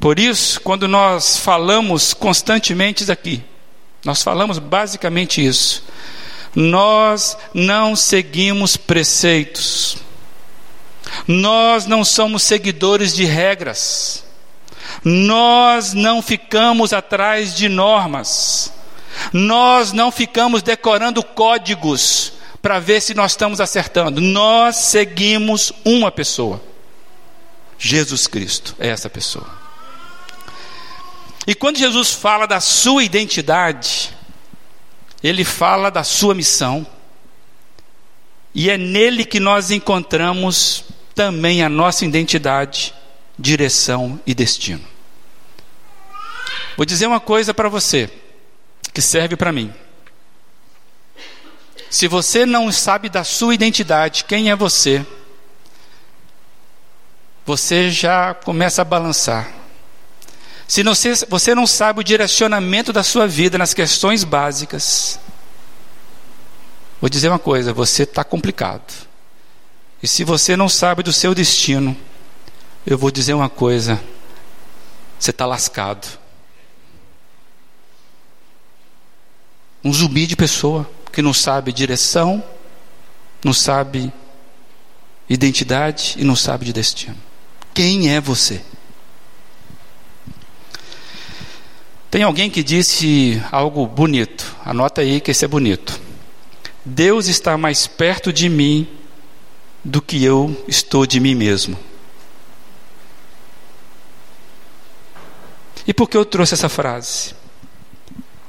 Por 0.00 0.18
isso, 0.18 0.60
quando 0.60 0.86
nós 0.86 1.38
falamos 1.38 2.14
constantemente 2.14 3.10
aqui, 3.10 3.42
nós 4.04 4.22
falamos 4.22 4.58
basicamente 4.58 5.44
isso. 5.44 5.82
Nós 6.54 7.36
não 7.52 7.96
seguimos 7.96 8.76
preceitos. 8.76 9.98
Nós 11.26 11.86
não 11.86 12.04
somos 12.04 12.42
seguidores 12.42 13.14
de 13.14 13.24
regras. 13.24 14.24
Nós 15.04 15.92
não 15.94 16.22
ficamos 16.22 16.92
atrás 16.92 17.54
de 17.54 17.68
normas. 17.68 18.72
Nós 19.32 19.92
não 19.92 20.12
ficamos 20.12 20.62
decorando 20.62 21.22
códigos 21.22 22.32
para 22.62 22.78
ver 22.78 23.00
se 23.00 23.14
nós 23.14 23.32
estamos 23.32 23.60
acertando. 23.60 24.20
Nós 24.20 24.76
seguimos 24.76 25.72
uma 25.84 26.10
pessoa. 26.10 26.60
Jesus 27.78 28.26
Cristo 28.26 28.74
é 28.78 28.88
essa 28.88 29.08
pessoa. 29.08 29.67
E 31.48 31.54
quando 31.54 31.78
Jesus 31.78 32.12
fala 32.12 32.44
da 32.46 32.60
sua 32.60 33.02
identidade, 33.02 34.14
ele 35.22 35.46
fala 35.46 35.90
da 35.90 36.04
sua 36.04 36.34
missão, 36.34 36.86
e 38.54 38.68
é 38.68 38.76
nele 38.76 39.24
que 39.24 39.40
nós 39.40 39.70
encontramos 39.70 40.84
também 41.14 41.62
a 41.62 41.68
nossa 41.70 42.04
identidade, 42.04 42.92
direção 43.38 44.20
e 44.26 44.34
destino. 44.34 44.84
Vou 46.76 46.84
dizer 46.84 47.06
uma 47.06 47.18
coisa 47.18 47.54
para 47.54 47.70
você, 47.70 48.10
que 48.92 49.00
serve 49.00 49.34
para 49.34 49.50
mim. 49.50 49.72
Se 51.88 52.06
você 52.06 52.44
não 52.44 52.70
sabe 52.70 53.08
da 53.08 53.24
sua 53.24 53.54
identidade, 53.54 54.24
quem 54.24 54.50
é 54.50 54.54
você, 54.54 55.02
você 57.46 57.90
já 57.90 58.34
começa 58.34 58.82
a 58.82 58.84
balançar. 58.84 59.57
Se 60.68 60.82
você, 60.82 61.54
não 61.54 61.66
sabe 61.66 62.00
o 62.00 62.04
direcionamento 62.04 62.92
da 62.92 63.02
sua 63.02 63.26
vida 63.26 63.56
nas 63.56 63.72
questões 63.72 64.22
básicas, 64.22 65.18
vou 67.00 67.08
dizer 67.08 67.30
uma 67.30 67.38
coisa: 67.38 67.72
você 67.72 68.02
está 68.02 68.22
complicado. 68.22 69.08
E 70.02 70.06
se 70.06 70.24
você 70.24 70.56
não 70.56 70.68
sabe 70.68 71.02
do 71.02 71.10
seu 71.10 71.34
destino, 71.34 71.96
eu 72.86 72.98
vou 72.98 73.10
dizer 73.10 73.32
uma 73.32 73.48
coisa: 73.48 73.98
você 75.18 75.30
está 75.30 75.46
lascado. 75.46 76.06
Um 79.82 79.90
zumbi 79.90 80.26
de 80.26 80.36
pessoa 80.36 80.88
que 81.10 81.22
não 81.22 81.32
sabe 81.32 81.72
direção, 81.72 82.44
não 83.42 83.54
sabe 83.54 84.12
identidade 85.30 86.16
e 86.18 86.24
não 86.24 86.36
sabe 86.36 86.66
de 86.66 86.74
destino. 86.74 87.16
Quem 87.72 88.14
é 88.14 88.20
você? 88.20 88.60
Tem 92.10 92.22
alguém 92.22 92.48
que 92.48 92.62
disse 92.62 93.42
algo 93.52 93.86
bonito, 93.86 94.56
anota 94.64 95.02
aí 95.02 95.20
que 95.20 95.30
esse 95.30 95.44
é 95.44 95.48
bonito. 95.48 96.00
Deus 96.82 97.26
está 97.26 97.58
mais 97.58 97.86
perto 97.86 98.32
de 98.32 98.48
mim 98.48 98.88
do 99.84 100.00
que 100.00 100.24
eu 100.24 100.64
estou 100.66 101.06
de 101.06 101.20
mim 101.20 101.34
mesmo. 101.34 101.78
E 105.86 105.92
por 105.92 106.08
que 106.08 106.16
eu 106.16 106.24
trouxe 106.24 106.54
essa 106.54 106.68
frase? 106.68 107.34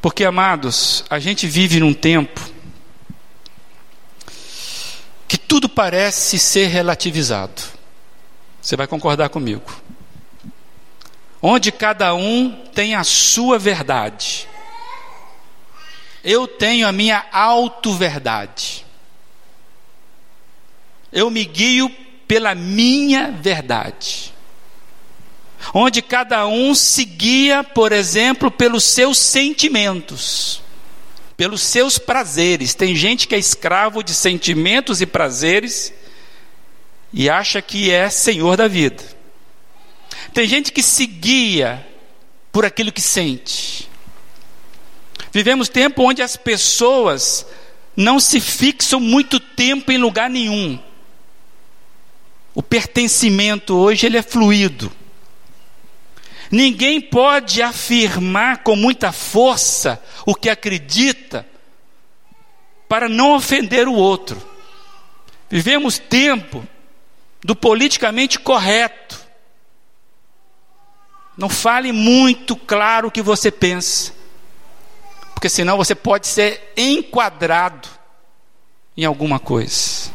Porque, 0.01 0.23
amados, 0.23 1.03
a 1.09 1.19
gente 1.19 1.45
vive 1.45 1.81
num 1.81 1.93
tempo 1.93 2.41
que 5.27 5.37
tudo 5.37 5.67
parece 5.67 6.39
ser 6.39 6.67
relativizado. 6.67 7.61
Você 8.61 8.77
vai 8.77 8.87
concordar 8.87 9.27
comigo 9.29 9.63
onde 11.41 11.71
cada 11.71 12.13
um 12.13 12.51
tem 12.73 12.95
a 12.95 13.03
sua 13.03 13.57
verdade. 13.57 14.47
Eu 16.23 16.47
tenho 16.47 16.87
a 16.87 16.91
minha 16.91 17.25
auto-verdade. 17.31 18.85
Eu 21.11 21.29
me 21.29 21.45
guio 21.45 21.89
pela 22.27 22.53
minha 22.53 23.31
verdade. 23.31 24.33
Onde 25.73 26.01
cada 26.01 26.45
um 26.47 26.75
se 26.75 27.03
guia, 27.05 27.63
por 27.63 27.91
exemplo, 27.91 28.51
pelos 28.51 28.83
seus 28.83 29.17
sentimentos, 29.17 30.61
pelos 31.35 31.61
seus 31.61 31.97
prazeres. 31.97 32.73
Tem 32.73 32.95
gente 32.95 33.27
que 33.27 33.35
é 33.35 33.39
escravo 33.39 34.03
de 34.03 34.13
sentimentos 34.13 35.01
e 35.01 35.05
prazeres 35.05 35.93
e 37.11 37.29
acha 37.29 37.61
que 37.61 37.89
é 37.89 38.09
senhor 38.09 38.57
da 38.57 38.67
vida. 38.67 39.18
Tem 40.33 40.47
gente 40.47 40.71
que 40.71 40.83
se 40.83 41.05
guia 41.05 41.85
por 42.51 42.65
aquilo 42.65 42.91
que 42.91 43.01
sente. 43.01 43.89
Vivemos 45.31 45.69
tempo 45.69 46.03
onde 46.03 46.21
as 46.21 46.35
pessoas 46.35 47.45
não 47.95 48.19
se 48.19 48.39
fixam 48.39 48.99
muito 48.99 49.39
tempo 49.39 49.91
em 49.91 49.97
lugar 49.97 50.29
nenhum. 50.29 50.79
O 52.53 52.63
pertencimento 52.63 53.75
hoje 53.75 54.05
ele 54.05 54.17
é 54.17 54.21
fluido. 54.21 54.91
Ninguém 56.51 56.99
pode 56.99 57.61
afirmar 57.61 58.63
com 58.63 58.75
muita 58.75 59.11
força 59.11 60.01
o 60.25 60.33
que 60.33 60.49
acredita 60.49 61.45
para 62.87 63.07
não 63.07 63.35
ofender 63.35 63.87
o 63.87 63.93
outro. 63.93 64.41
Vivemos 65.49 65.99
tempo 65.99 66.67
do 67.43 67.55
politicamente 67.55 68.39
correto. 68.39 69.18
Não 71.39 71.47
fale 71.47 71.93
muito 71.93 72.53
claro 72.53 73.07
o 73.07 73.11
que 73.11 73.21
você 73.21 73.49
pensa, 73.49 74.11
porque 75.33 75.47
senão 75.47 75.77
você 75.77 75.95
pode 75.95 76.27
ser 76.27 76.73
enquadrado 76.75 77.87
em 78.97 79.05
alguma 79.05 79.39
coisa. 79.39 80.11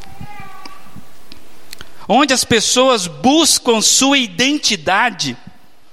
Onde 2.07 2.35
as 2.35 2.45
pessoas 2.45 3.07
buscam 3.07 3.81
sua 3.81 4.19
identidade, 4.19 5.35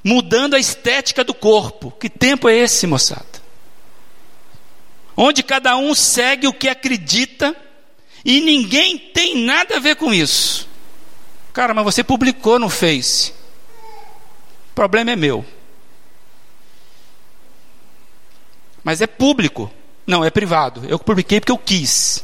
mudando 0.03 0.55
a 0.55 0.59
estética 0.59 1.23
do 1.23 1.33
corpo. 1.33 1.91
Que 1.91 2.09
tempo 2.09 2.49
é 2.49 2.57
esse, 2.57 2.85
moçada? 2.85 3.41
Onde 5.15 5.41
cada 5.43 5.77
um 5.77 5.95
segue 5.95 6.45
o 6.45 6.53
que 6.53 6.67
acredita 6.67 7.55
e 8.25 8.41
ninguém 8.41 8.97
tem 8.97 9.45
nada 9.45 9.77
a 9.77 9.79
ver 9.79 9.95
com 9.95 10.13
isso. 10.13 10.67
Cara, 11.53 11.73
mas 11.73 11.85
você 11.85 12.03
publicou 12.03 12.59
no 12.59 12.69
Face. 12.69 13.39
O 14.71 14.73
problema 14.73 15.11
é 15.11 15.15
meu. 15.15 15.45
Mas 18.83 19.01
é 19.01 19.07
público. 19.07 19.71
Não, 20.07 20.25
é 20.25 20.29
privado. 20.29 20.83
Eu 20.87 20.97
publiquei 20.97 21.39
porque 21.39 21.51
eu 21.51 21.57
quis. 21.57 22.23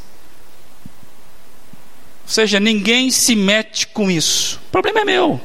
Ou 2.24 2.30
seja, 2.30 2.60
ninguém 2.60 3.12
se 3.12 3.36
mete 3.36 3.88
com 3.88 4.10
isso. 4.10 4.60
O 4.68 4.72
problema 4.72 5.02
é 5.02 5.06
meu. 5.06 5.40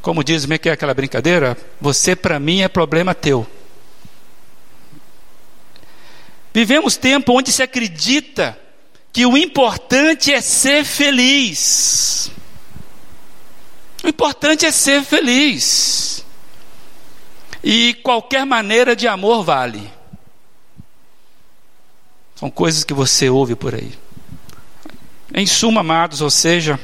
Como 0.00 0.24
diz, 0.24 0.42
como 0.42 0.54
é 0.54 0.58
que 0.58 0.68
é 0.68 0.72
aquela 0.72 0.94
brincadeira? 0.94 1.56
Você 1.80 2.16
para 2.16 2.38
mim 2.38 2.62
é 2.62 2.68
problema 2.68 3.14
teu. 3.14 3.46
Vivemos 6.52 6.96
tempo 6.96 7.36
onde 7.36 7.52
se 7.52 7.62
acredita 7.62 8.58
que 9.12 9.26
o 9.26 9.36
importante 9.36 10.32
é 10.32 10.40
ser 10.40 10.84
feliz. 10.84 12.30
O 14.02 14.08
importante 14.08 14.66
é 14.66 14.70
ser 14.70 15.02
feliz. 15.02 16.24
E 17.62 17.94
qualquer 18.02 18.44
maneira 18.46 18.96
de 18.96 19.06
amor 19.06 19.44
vale. 19.44 19.90
São 22.34 22.50
coisas 22.50 22.84
que 22.84 22.94
você 22.94 23.28
ouve 23.28 23.54
por 23.54 23.74
aí. 23.74 23.92
Em 25.34 25.46
suma, 25.46 25.80
amados, 25.80 26.22
ou 26.22 26.30
seja, 26.30 26.80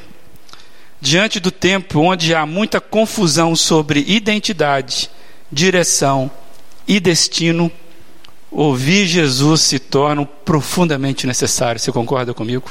diante 1.00 1.40
do 1.40 1.50
tempo 1.50 2.00
onde 2.00 2.34
há 2.34 2.44
muita 2.44 2.80
confusão 2.80 3.56
sobre 3.56 4.04
identidade, 4.06 5.10
direção 5.50 6.30
e 6.86 7.00
destino, 7.00 7.72
ouvir 8.50 9.06
Jesus 9.06 9.62
se 9.62 9.78
torna 9.78 10.26
profundamente 10.26 11.26
necessário. 11.26 11.80
Você 11.80 11.90
concorda 11.90 12.34
comigo? 12.34 12.70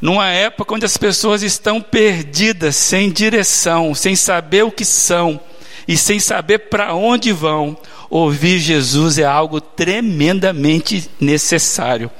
Numa 0.00 0.28
época 0.28 0.74
onde 0.74 0.86
as 0.86 0.96
pessoas 0.96 1.42
estão 1.42 1.80
perdidas, 1.80 2.76
sem 2.76 3.10
direção, 3.10 3.94
sem 3.94 4.14
saber 4.14 4.64
o 4.64 4.70
que 4.70 4.84
são 4.84 5.40
e 5.86 5.96
sem 5.96 6.20
saber 6.20 6.58
para 6.70 6.94
onde 6.94 7.32
vão, 7.32 7.76
ouvir 8.08 8.58
Jesus 8.58 9.18
é 9.18 9.24
algo 9.24 9.60
tremendamente 9.60 11.10
necessário. 11.20 12.10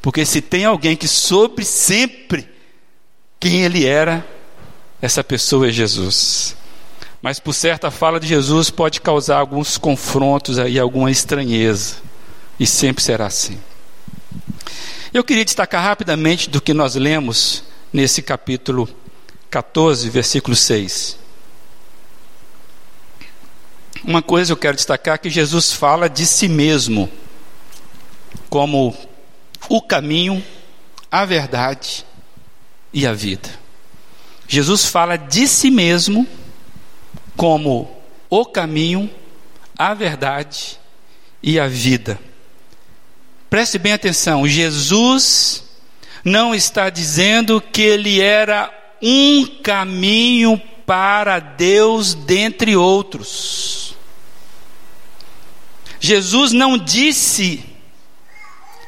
Porque 0.00 0.24
se 0.24 0.40
tem 0.40 0.64
alguém 0.64 0.96
que 0.96 1.06
soube 1.06 1.64
sempre 1.64 2.48
quem 3.38 3.62
ele 3.62 3.84
era, 3.84 4.26
essa 5.00 5.22
pessoa 5.22 5.68
é 5.68 5.70
Jesus. 5.70 6.56
Mas 7.20 7.38
por 7.38 7.52
certa 7.52 7.90
fala 7.90 8.18
de 8.18 8.26
Jesus 8.26 8.70
pode 8.70 9.00
causar 9.00 9.38
alguns 9.38 9.76
confrontos 9.76 10.58
aí, 10.58 10.78
alguma 10.78 11.10
estranheza. 11.10 11.96
E 12.58 12.66
sempre 12.66 13.02
será 13.02 13.26
assim. 13.26 13.58
Eu 15.12 15.24
queria 15.24 15.44
destacar 15.44 15.82
rapidamente 15.82 16.50
do 16.50 16.60
que 16.60 16.74
nós 16.74 16.94
lemos 16.94 17.64
nesse 17.90 18.20
capítulo 18.20 18.86
14, 19.48 20.10
versículo 20.10 20.54
6. 20.54 21.18
Uma 24.04 24.20
coisa 24.20 24.52
eu 24.52 24.56
quero 24.56 24.76
destacar 24.76 25.18
que 25.18 25.30
Jesus 25.30 25.72
fala 25.72 26.10
de 26.10 26.26
si 26.26 26.46
mesmo 26.46 27.10
como 28.50 28.94
o 29.66 29.80
caminho, 29.80 30.44
a 31.10 31.24
verdade 31.24 32.04
e 32.92 33.06
a 33.06 33.14
vida. 33.14 33.48
Jesus 34.46 34.84
fala 34.84 35.16
de 35.16 35.48
si 35.48 35.70
mesmo 35.70 36.26
como 37.34 37.90
o 38.28 38.44
caminho, 38.44 39.10
a 39.76 39.94
verdade 39.94 40.78
e 41.42 41.58
a 41.58 41.66
vida. 41.66 42.27
Preste 43.50 43.78
bem 43.78 43.92
atenção, 43.92 44.46
Jesus 44.46 45.64
não 46.24 46.54
está 46.54 46.90
dizendo 46.90 47.60
que 47.60 47.80
ele 47.80 48.20
era 48.20 48.70
um 49.00 49.46
caminho 49.62 50.60
para 50.84 51.38
Deus 51.38 52.14
dentre 52.14 52.76
outros. 52.76 53.94
Jesus 56.00 56.52
não 56.52 56.76
disse 56.76 57.64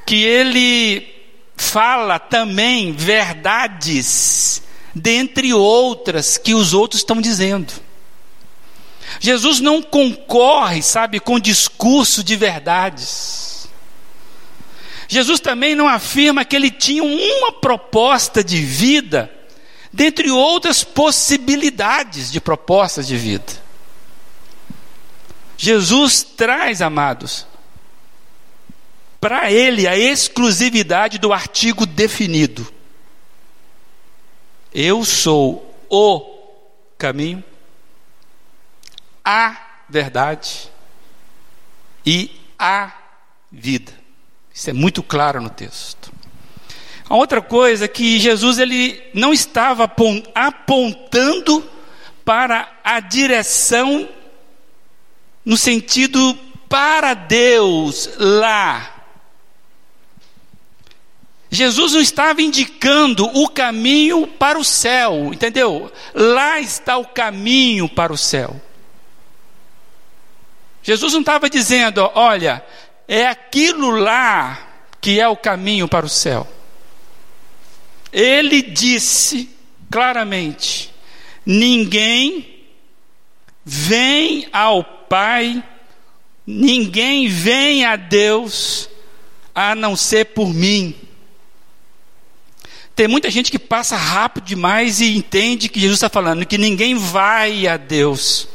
que 0.06 0.22
ele 0.22 1.08
fala 1.56 2.18
também 2.18 2.92
verdades 2.92 4.62
dentre 4.94 5.52
outras 5.52 6.36
que 6.36 6.54
os 6.54 6.74
outros 6.74 7.00
estão 7.00 7.20
dizendo. 7.20 7.72
Jesus 9.18 9.60
não 9.60 9.82
concorre, 9.82 10.82
sabe, 10.82 11.20
com 11.20 11.38
discurso 11.38 12.22
de 12.22 12.36
verdades. 12.36 13.49
Jesus 15.10 15.40
também 15.40 15.74
não 15.74 15.88
afirma 15.88 16.44
que 16.44 16.54
ele 16.54 16.70
tinha 16.70 17.02
uma 17.02 17.50
proposta 17.50 18.44
de 18.44 18.62
vida, 18.62 19.28
dentre 19.92 20.30
outras 20.30 20.84
possibilidades 20.84 22.30
de 22.30 22.40
propostas 22.40 23.08
de 23.08 23.16
vida. 23.16 23.52
Jesus 25.56 26.22
traz, 26.22 26.80
amados, 26.80 27.44
para 29.20 29.50
ele 29.50 29.88
a 29.88 29.98
exclusividade 29.98 31.18
do 31.18 31.32
artigo 31.32 31.84
definido. 31.86 32.72
Eu 34.72 35.04
sou 35.04 35.74
o 35.88 36.20
caminho, 36.96 37.42
a 39.24 39.56
verdade 39.88 40.70
e 42.06 42.30
a 42.56 42.92
vida. 43.50 43.99
Isso 44.60 44.68
é 44.68 44.74
muito 44.74 45.02
claro 45.02 45.40
no 45.40 45.48
texto. 45.48 46.12
A 47.08 47.16
outra 47.16 47.40
coisa 47.40 47.86
é 47.86 47.88
que 47.88 48.20
Jesus 48.20 48.58
ele 48.58 49.02
não 49.14 49.32
estava 49.32 49.90
apontando 50.34 51.66
para 52.26 52.70
a 52.84 53.00
direção 53.00 54.06
no 55.42 55.56
sentido 55.56 56.38
para 56.68 57.14
Deus 57.14 58.10
lá. 58.18 59.02
Jesus 61.50 61.94
não 61.94 62.00
estava 62.02 62.42
indicando 62.42 63.24
o 63.38 63.48
caminho 63.48 64.26
para 64.26 64.58
o 64.58 64.64
céu, 64.64 65.30
entendeu? 65.32 65.90
Lá 66.12 66.60
está 66.60 66.98
o 66.98 67.06
caminho 67.06 67.88
para 67.88 68.12
o 68.12 68.18
céu. 68.18 68.60
Jesus 70.82 71.14
não 71.14 71.20
estava 71.20 71.48
dizendo, 71.48 72.10
olha, 72.14 72.62
é 73.12 73.26
aquilo 73.26 73.90
lá 73.90 74.84
que 75.00 75.18
é 75.18 75.26
o 75.26 75.36
caminho 75.36 75.88
para 75.88 76.06
o 76.06 76.08
céu. 76.08 76.46
Ele 78.12 78.62
disse 78.62 79.50
claramente: 79.90 80.94
ninguém 81.44 82.62
vem 83.64 84.48
ao 84.52 84.84
Pai, 84.84 85.60
ninguém 86.46 87.26
vem 87.26 87.84
a 87.84 87.96
Deus 87.96 88.88
a 89.52 89.74
não 89.74 89.96
ser 89.96 90.26
por 90.26 90.54
mim. 90.54 90.94
Tem 92.94 93.08
muita 93.08 93.28
gente 93.28 93.50
que 93.50 93.58
passa 93.58 93.96
rápido 93.96 94.44
demais 94.44 95.00
e 95.00 95.16
entende 95.16 95.68
que 95.68 95.80
Jesus 95.80 95.96
está 95.96 96.08
falando 96.08 96.46
que 96.46 96.56
ninguém 96.56 96.94
vai 96.94 97.66
a 97.66 97.76
Deus 97.76 98.46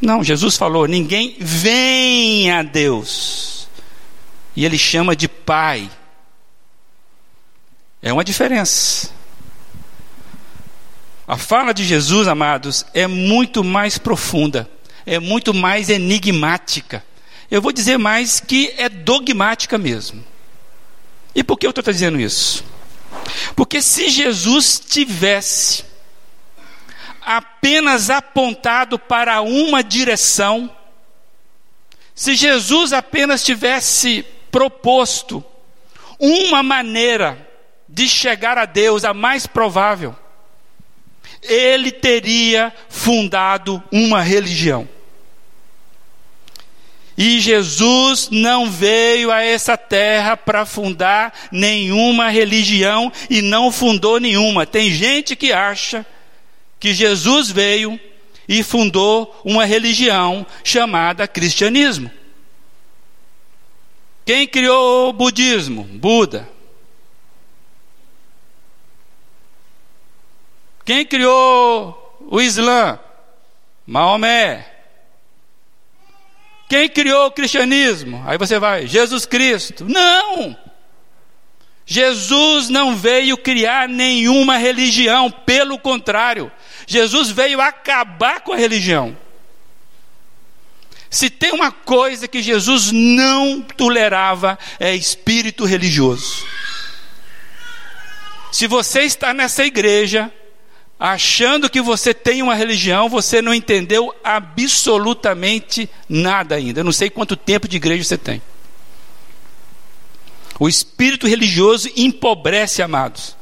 não, 0.00 0.22
Jesus 0.22 0.56
falou: 0.56 0.86
ninguém 0.86 1.36
vem 1.38 2.50
a 2.50 2.62
Deus. 2.62 3.68
E 4.54 4.64
ele 4.64 4.78
chama 4.78 5.14
de 5.14 5.28
Pai. 5.28 5.90
É 8.02 8.12
uma 8.12 8.24
diferença. 8.24 9.10
A 11.26 11.36
fala 11.36 11.74
de 11.74 11.84
Jesus, 11.84 12.28
amados, 12.28 12.86
é 12.94 13.06
muito 13.06 13.64
mais 13.64 13.98
profunda, 13.98 14.70
é 15.04 15.18
muito 15.18 15.52
mais 15.52 15.88
enigmática. 15.88 17.04
Eu 17.50 17.60
vou 17.60 17.72
dizer 17.72 17.98
mais 17.98 18.38
que 18.38 18.72
é 18.76 18.88
dogmática 18.88 19.76
mesmo. 19.76 20.24
E 21.34 21.42
por 21.42 21.58
que 21.58 21.66
eu 21.66 21.70
estou 21.70 21.82
dizendo 21.82 22.20
isso? 22.20 22.64
Porque 23.56 23.82
se 23.82 24.08
Jesus 24.08 24.80
tivesse 24.88 25.84
apenas 27.26 28.08
apontado 28.08 28.96
para 29.00 29.42
uma 29.42 29.82
direção, 29.82 30.70
se 32.14 32.36
Jesus 32.36 32.92
apenas 32.92 33.42
tivesse 33.42 34.24
proposto 34.48 35.44
uma 36.20 36.62
maneira 36.62 37.36
de 37.88 38.08
chegar 38.08 38.56
a 38.56 38.64
Deus, 38.64 39.04
a 39.04 39.12
mais 39.12 39.44
provável, 39.44 40.14
ele 41.42 41.90
teria 41.90 42.72
fundado 42.88 43.82
uma 43.90 44.22
religião. 44.22 44.88
E 47.18 47.40
Jesus 47.40 48.28
não 48.30 48.70
veio 48.70 49.32
a 49.32 49.42
essa 49.42 49.76
terra 49.76 50.36
para 50.36 50.64
fundar 50.64 51.32
nenhuma 51.50 52.28
religião 52.28 53.10
e 53.28 53.42
não 53.42 53.72
fundou 53.72 54.20
nenhuma. 54.20 54.66
Tem 54.66 54.90
gente 54.90 55.34
que 55.34 55.52
acha 55.52 56.06
que 56.78 56.92
Jesus 56.94 57.50
veio 57.50 57.98
e 58.48 58.62
fundou 58.62 59.40
uma 59.44 59.64
religião 59.64 60.46
chamada 60.62 61.26
cristianismo. 61.26 62.10
Quem 64.24 64.46
criou 64.46 65.08
o 65.08 65.12
budismo? 65.12 65.84
Buda. 65.84 66.48
Quem 70.84 71.04
criou 71.04 72.18
o 72.28 72.40
Islã? 72.40 72.98
Maomé. 73.86 74.72
Quem 76.68 76.88
criou 76.88 77.26
o 77.26 77.30
cristianismo? 77.30 78.22
Aí 78.26 78.36
você 78.36 78.58
vai, 78.58 78.86
Jesus 78.86 79.24
Cristo. 79.24 79.84
Não! 79.84 80.56
Jesus 81.84 82.68
não 82.68 82.96
veio 82.96 83.36
criar 83.36 83.88
nenhuma 83.88 84.56
religião, 84.56 85.30
pelo 85.30 85.78
contrário, 85.78 86.50
Jesus 86.86 87.30
veio 87.30 87.60
acabar 87.60 88.40
com 88.40 88.52
a 88.52 88.56
religião. 88.56 89.16
Se 91.10 91.30
tem 91.30 91.52
uma 91.52 91.72
coisa 91.72 92.28
que 92.28 92.42
Jesus 92.42 92.92
não 92.92 93.62
tolerava, 93.62 94.58
é 94.78 94.94
espírito 94.94 95.64
religioso. 95.64 96.46
Se 98.52 98.66
você 98.66 99.02
está 99.02 99.34
nessa 99.34 99.64
igreja, 99.64 100.32
achando 100.98 101.68
que 101.68 101.80
você 101.80 102.14
tem 102.14 102.42
uma 102.42 102.54
religião, 102.54 103.08
você 103.08 103.42
não 103.42 103.52
entendeu 103.52 104.14
absolutamente 104.24 105.88
nada 106.08 106.54
ainda. 106.54 106.80
Eu 106.80 106.84
não 106.84 106.92
sei 106.92 107.10
quanto 107.10 107.36
tempo 107.36 107.68
de 107.68 107.76
igreja 107.76 108.04
você 108.04 108.18
tem. 108.18 108.42
O 110.58 110.68
espírito 110.68 111.26
religioso 111.26 111.90
empobrece, 111.96 112.82
amados, 112.82 113.36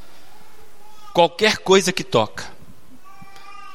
qualquer 1.13 1.59
coisa 1.59 1.93
que 1.93 2.03
toca. 2.03 2.54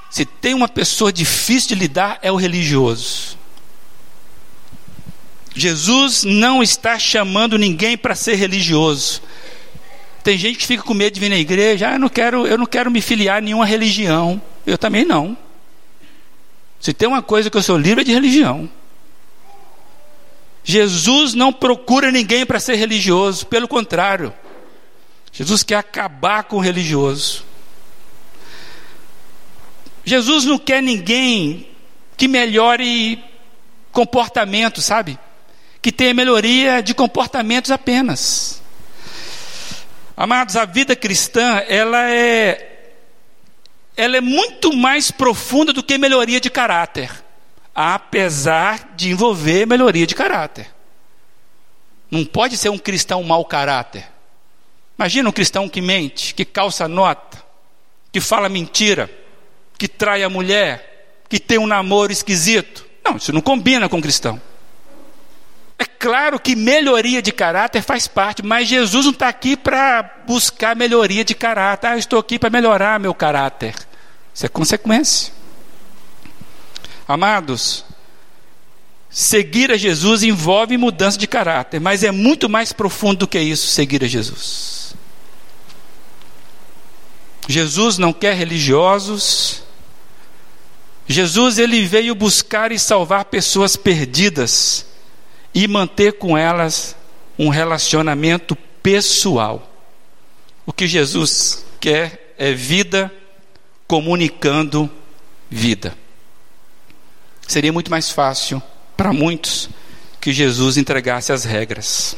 Se 0.10 0.26
tem 0.26 0.54
uma 0.54 0.68
pessoa 0.68 1.14
difícil 1.14 1.70
de 1.70 1.76
lidar, 1.76 2.20
é 2.22 2.32
o 2.32 2.36
religioso. 2.36 3.38
Jesus 5.56 6.24
não 6.24 6.64
está 6.64 6.98
chamando 6.98 7.58
ninguém 7.58 7.98
para 7.98 8.16
ser 8.16 8.36
religioso. 8.36 9.22
Tem 10.24 10.38
gente 10.38 10.58
que 10.58 10.68
fica 10.68 10.84
com 10.84 10.94
medo 10.94 11.14
de 11.14 11.20
vir 11.20 11.30
na 11.30 11.38
igreja, 11.38 11.90
ah, 11.90 11.94
eu 11.94 12.00
não 12.00 12.10
quero, 12.10 12.46
eu 12.46 12.58
não 12.58 12.66
quero 12.66 12.92
me 12.92 13.02
filiar 13.02 13.38
a 13.38 13.42
nenhuma 13.42 13.66
religião. 13.66 14.42
Eu 14.66 14.78
também 14.78 15.06
não. 15.06 15.38
Se 16.80 16.94
tem 16.94 17.08
uma 17.08 17.22
coisa 17.22 17.50
que 17.50 17.58
eu 17.58 17.64
sou 17.64 17.78
livre 17.78 18.02
é 18.02 18.04
de 18.04 18.14
religião. 18.14 18.70
Jesus 20.64 21.34
não 21.34 21.52
procura 21.52 22.12
ninguém 22.12 22.46
para 22.46 22.60
ser 22.60 22.76
religioso, 22.76 23.46
pelo 23.48 23.68
contrário. 23.68 24.34
Jesus 25.32 25.64
quer 25.64 25.76
acabar 25.76 26.44
com 26.44 26.58
o 26.58 26.62
religioso. 26.62 27.44
Jesus 30.10 30.46
não 30.46 30.58
quer 30.58 30.82
ninguém 30.82 31.68
que 32.18 32.28
melhore 32.28 33.24
comportamento, 33.92 34.82
sabe? 34.82 35.18
Que 35.82 35.92
tenha 35.92 36.14
melhoria 36.14 36.82
de 36.82 36.94
comportamentos 36.94 37.72
apenas. 37.72 38.62
Amados, 40.18 40.56
a 40.56 40.66
vida 40.66 40.96
cristã, 40.96 41.64
ela 41.68 42.10
é 42.10 42.66
ela 43.96 44.18
é 44.18 44.22
muito 44.22 44.74
mais 44.76 45.12
profunda 45.12 45.74
do 45.74 45.84
que 45.84 45.98
melhoria 45.98 46.40
de 46.40 46.50
caráter 46.50 47.12
apesar 47.82 48.94
de 48.96 49.10
envolver 49.10 49.66
melhoria 49.66 50.06
de 50.06 50.14
caráter. 50.14 50.68
Não 52.12 52.26
pode 52.26 52.58
ser 52.58 52.68
um 52.68 52.78
cristão 52.78 53.24
mau 53.24 53.46
caráter. 53.46 54.06
Imagina 54.98 55.30
um 55.30 55.32
cristão 55.32 55.70
que 55.70 55.80
mente, 55.80 56.34
que 56.34 56.44
calça 56.44 56.90
nota, 56.90 57.42
que 58.12 58.20
fala 58.20 58.50
mentira, 58.50 59.10
que 59.80 59.88
trai 59.88 60.22
a 60.22 60.30
mulher, 60.30 61.24
que 61.30 61.40
tem 61.40 61.58
um 61.58 61.66
namoro 61.66 62.12
esquisito. 62.12 62.86
Não, 63.04 63.16
isso 63.16 63.32
não 63.32 63.40
combina 63.40 63.88
com 63.88 63.98
um 63.98 64.02
cristão. 64.02 64.40
É 65.80 65.86
claro 65.86 66.38
que 66.38 66.58
melhoria 66.58 67.22
de 67.22 67.32
caráter 67.32 67.82
faz 67.82 68.06
parte, 68.06 68.44
mas 68.44 68.68
Jesus 68.68 69.06
não 69.06 69.14
está 69.14 69.30
aqui 69.30 69.56
para 69.56 70.04
buscar 70.28 70.76
melhoria 70.76 71.24
de 71.24 71.34
caráter. 71.34 71.88
Ah, 71.88 71.98
estou 71.98 72.20
aqui 72.20 72.38
para 72.38 72.50
melhorar 72.50 73.00
meu 73.00 73.14
caráter. 73.14 73.74
Isso 74.34 74.46
é 74.46 74.50
consequência. 74.50 75.32
Amados, 77.08 77.86
seguir 79.10 79.72
a 79.72 79.78
Jesus 79.78 80.22
envolve 80.22 80.78
mudança 80.78 81.18
de 81.18 81.26
caráter, 81.26 81.80
mas 81.80 82.04
é 82.04 82.12
muito 82.12 82.50
mais 82.50 82.74
profundo 82.74 83.20
do 83.20 83.28
que 83.28 83.40
isso, 83.40 83.68
seguir 83.68 84.04
a 84.04 84.08
Jesus. 84.08 84.94
Jesus 87.48 87.98
não 87.98 88.12
quer 88.12 88.36
religiosos. 88.36 89.64
Jesus 91.12 91.58
ele 91.58 91.84
veio 91.88 92.14
buscar 92.14 92.72
e 92.72 92.78
salvar 92.78 93.26
pessoas 93.26 93.76
perdidas 93.76 94.86
e 95.56 95.68
manter 95.68 96.14
com 96.14 96.38
elas 96.38 96.96
um 97.38 97.50
relacionamento 97.50 98.56
pessoal. 98.84 99.68
O 100.68 100.72
que 100.72 100.86
Jesus 100.86 101.66
quer 101.80 102.36
é 102.38 102.54
vida 102.54 103.12
comunicando 103.88 104.88
vida. 105.50 105.98
Seria 107.48 107.74
muito 107.74 107.90
mais 107.90 108.12
fácil 108.12 108.62
para 108.96 109.12
muitos 109.12 109.68
que 110.22 110.32
Jesus 110.32 110.78
entregasse 110.78 111.32
as 111.32 111.44
regras. 111.44 112.16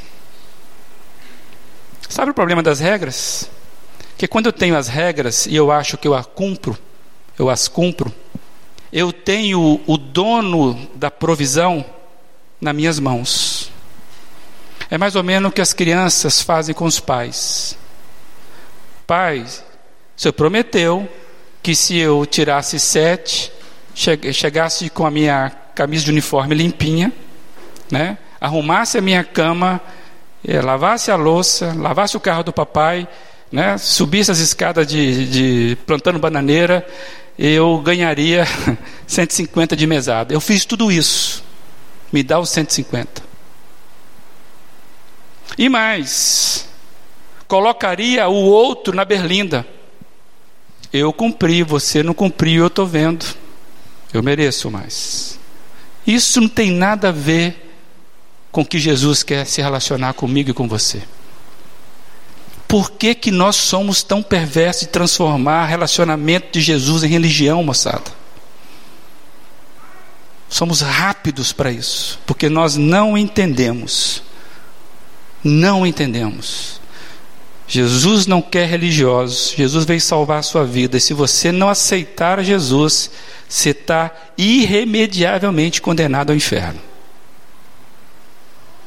Sabe 2.10 2.32
o 2.32 2.34
problema 2.34 2.62
das 2.62 2.82
regras? 2.82 3.50
Que 4.18 4.28
quando 4.28 4.48
eu 4.48 4.52
tenho 4.52 4.76
as 4.76 4.90
regras 4.90 5.46
e 5.46 5.56
eu 5.56 5.72
acho 5.72 5.98
que 5.98 6.10
eu 6.10 6.14
as 6.14 6.26
cumpro, 6.26 6.78
eu 7.40 7.50
as 7.50 7.70
cumpro, 7.70 8.14
eu 8.92 9.12
tenho 9.12 9.80
o 9.86 9.98
dono 9.98 10.90
da 10.96 11.10
provisão 11.10 11.86
nas 12.60 12.76
minhas 12.76 13.00
mãos. 13.00 13.72
É 14.90 14.98
mais 14.98 15.16
ou 15.16 15.24
menos 15.24 15.50
o 15.50 15.54
que 15.54 15.62
as 15.62 15.74
crianças 15.74 16.42
fazem 16.42 16.76
com 16.76 16.86
os 16.86 17.00
pais. 17.00 17.78
Pai, 19.08 19.46
senhor 20.22 20.34
prometeu 20.34 21.10
que 21.64 21.74
se 21.74 21.98
eu 21.98 22.28
tirasse 22.28 22.80
sete, 22.80 23.52
chegasse 23.96 24.88
com 24.88 25.04
a 25.04 25.10
minha 25.10 25.52
camisa 25.74 26.06
de 26.06 26.12
uniforme 26.12 26.54
limpinha, 26.54 27.12
né? 27.90 28.20
arrumasse 28.40 29.00
a 29.00 29.02
minha 29.02 29.24
cama, 29.24 29.82
eh, 30.48 30.62
lavasse 30.62 31.10
a 31.10 31.16
louça, 31.16 31.74
lavasse 31.76 32.16
o 32.16 32.20
carro 32.20 32.44
do 32.44 32.54
papai, 32.54 33.08
né? 33.52 33.80
subisse 33.80 34.30
as 34.30 34.38
escadas 34.38 34.86
de, 34.86 35.28
de 35.28 35.76
plantando 35.88 36.20
bananeira, 36.20 36.86
eu 37.44 37.80
ganharia 37.80 38.46
150 39.08 39.76
de 39.76 39.88
mesada. 39.88 40.32
Eu 40.32 40.40
fiz 40.40 40.64
tudo 40.64 40.92
isso. 40.92 41.44
Me 42.14 42.22
dá 42.22 42.40
os 42.40 42.52
150. 42.52 43.24
E 45.58 45.68
mais, 45.68 46.70
colocaria 47.48 48.28
o 48.28 48.36
outro 48.36 48.96
na 48.96 49.04
berlinda. 49.04 49.66
Eu 50.94 51.12
cumpri, 51.12 51.64
você 51.64 52.04
não 52.04 52.14
cumpriu, 52.14 52.62
eu 52.64 52.68
estou 52.68 52.86
vendo. 52.86 53.26
Eu 54.14 54.22
mereço 54.22 54.70
mais. 54.70 55.40
Isso 56.06 56.40
não 56.42 56.48
tem 56.48 56.70
nada 56.70 57.10
a 57.10 57.14
ver 57.14 57.74
com 58.52 58.64
que 58.64 58.78
Jesus 58.78 59.24
quer 59.24 59.46
se 59.46 59.62
relacionar 59.62 60.14
comigo 60.14 60.52
e 60.52 60.54
com 60.54 60.68
você. 60.68 61.02
Por 62.72 62.90
que, 62.90 63.14
que 63.14 63.32
nós 63.32 63.58
somos 63.58 64.02
tão 64.02 64.24
perversos 64.24 64.84
de 64.84 64.88
transformar 64.88 65.66
relacionamento 65.66 66.54
de 66.54 66.62
Jesus 66.62 67.04
em 67.04 67.08
religião, 67.10 67.62
moçada? 67.62 68.10
Somos 70.48 70.80
rápidos 70.80 71.52
para 71.52 71.70
isso, 71.70 72.18
porque 72.26 72.48
nós 72.48 72.78
não 72.78 73.18
entendemos. 73.18 74.24
Não 75.44 75.86
entendemos. 75.86 76.80
Jesus 77.68 78.26
não 78.26 78.42
quer 78.42 78.70
religiosos, 78.70 79.54
Jesus 79.54 79.84
veio 79.84 80.00
salvar 80.00 80.40
a 80.40 80.44
sua 80.44 80.64
vida. 80.64 80.96
E 80.96 81.02
se 81.02 81.14
você 81.14 81.52
não 81.52 81.68
aceitar 81.68 82.42
Jesus, 82.42 83.12
você 83.50 83.72
está 83.72 84.16
irremediavelmente 84.38 85.82
condenado 85.82 86.30
ao 86.30 86.38
inferno. 86.38 86.80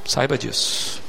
Saiba 0.06 0.38
disso. 0.38 1.03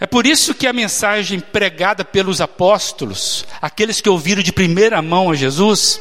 É 0.00 0.06
por 0.06 0.26
isso 0.26 0.54
que 0.54 0.66
a 0.66 0.72
mensagem 0.72 1.38
pregada 1.38 2.04
pelos 2.04 2.40
apóstolos, 2.40 3.44
aqueles 3.60 4.00
que 4.00 4.08
ouviram 4.08 4.42
de 4.42 4.52
primeira 4.52 5.00
mão 5.02 5.30
a 5.30 5.34
Jesus, 5.34 6.00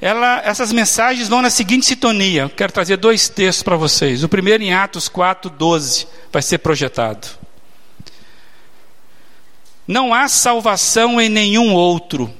ela, 0.00 0.42
essas 0.44 0.70
mensagens 0.70 1.28
vão 1.28 1.40
na 1.40 1.48
seguinte 1.48 1.86
sintonia. 1.86 2.42
Eu 2.42 2.50
quero 2.50 2.72
trazer 2.72 2.98
dois 2.98 3.28
textos 3.28 3.62
para 3.62 3.76
vocês. 3.76 4.22
O 4.22 4.28
primeiro 4.28 4.62
em 4.62 4.74
Atos 4.74 5.08
4, 5.08 5.50
12, 5.50 6.06
vai 6.30 6.42
ser 6.42 6.58
projetado. 6.58 7.26
Não 9.88 10.12
há 10.12 10.28
salvação 10.28 11.20
em 11.20 11.28
nenhum 11.28 11.72
outro 11.72 12.32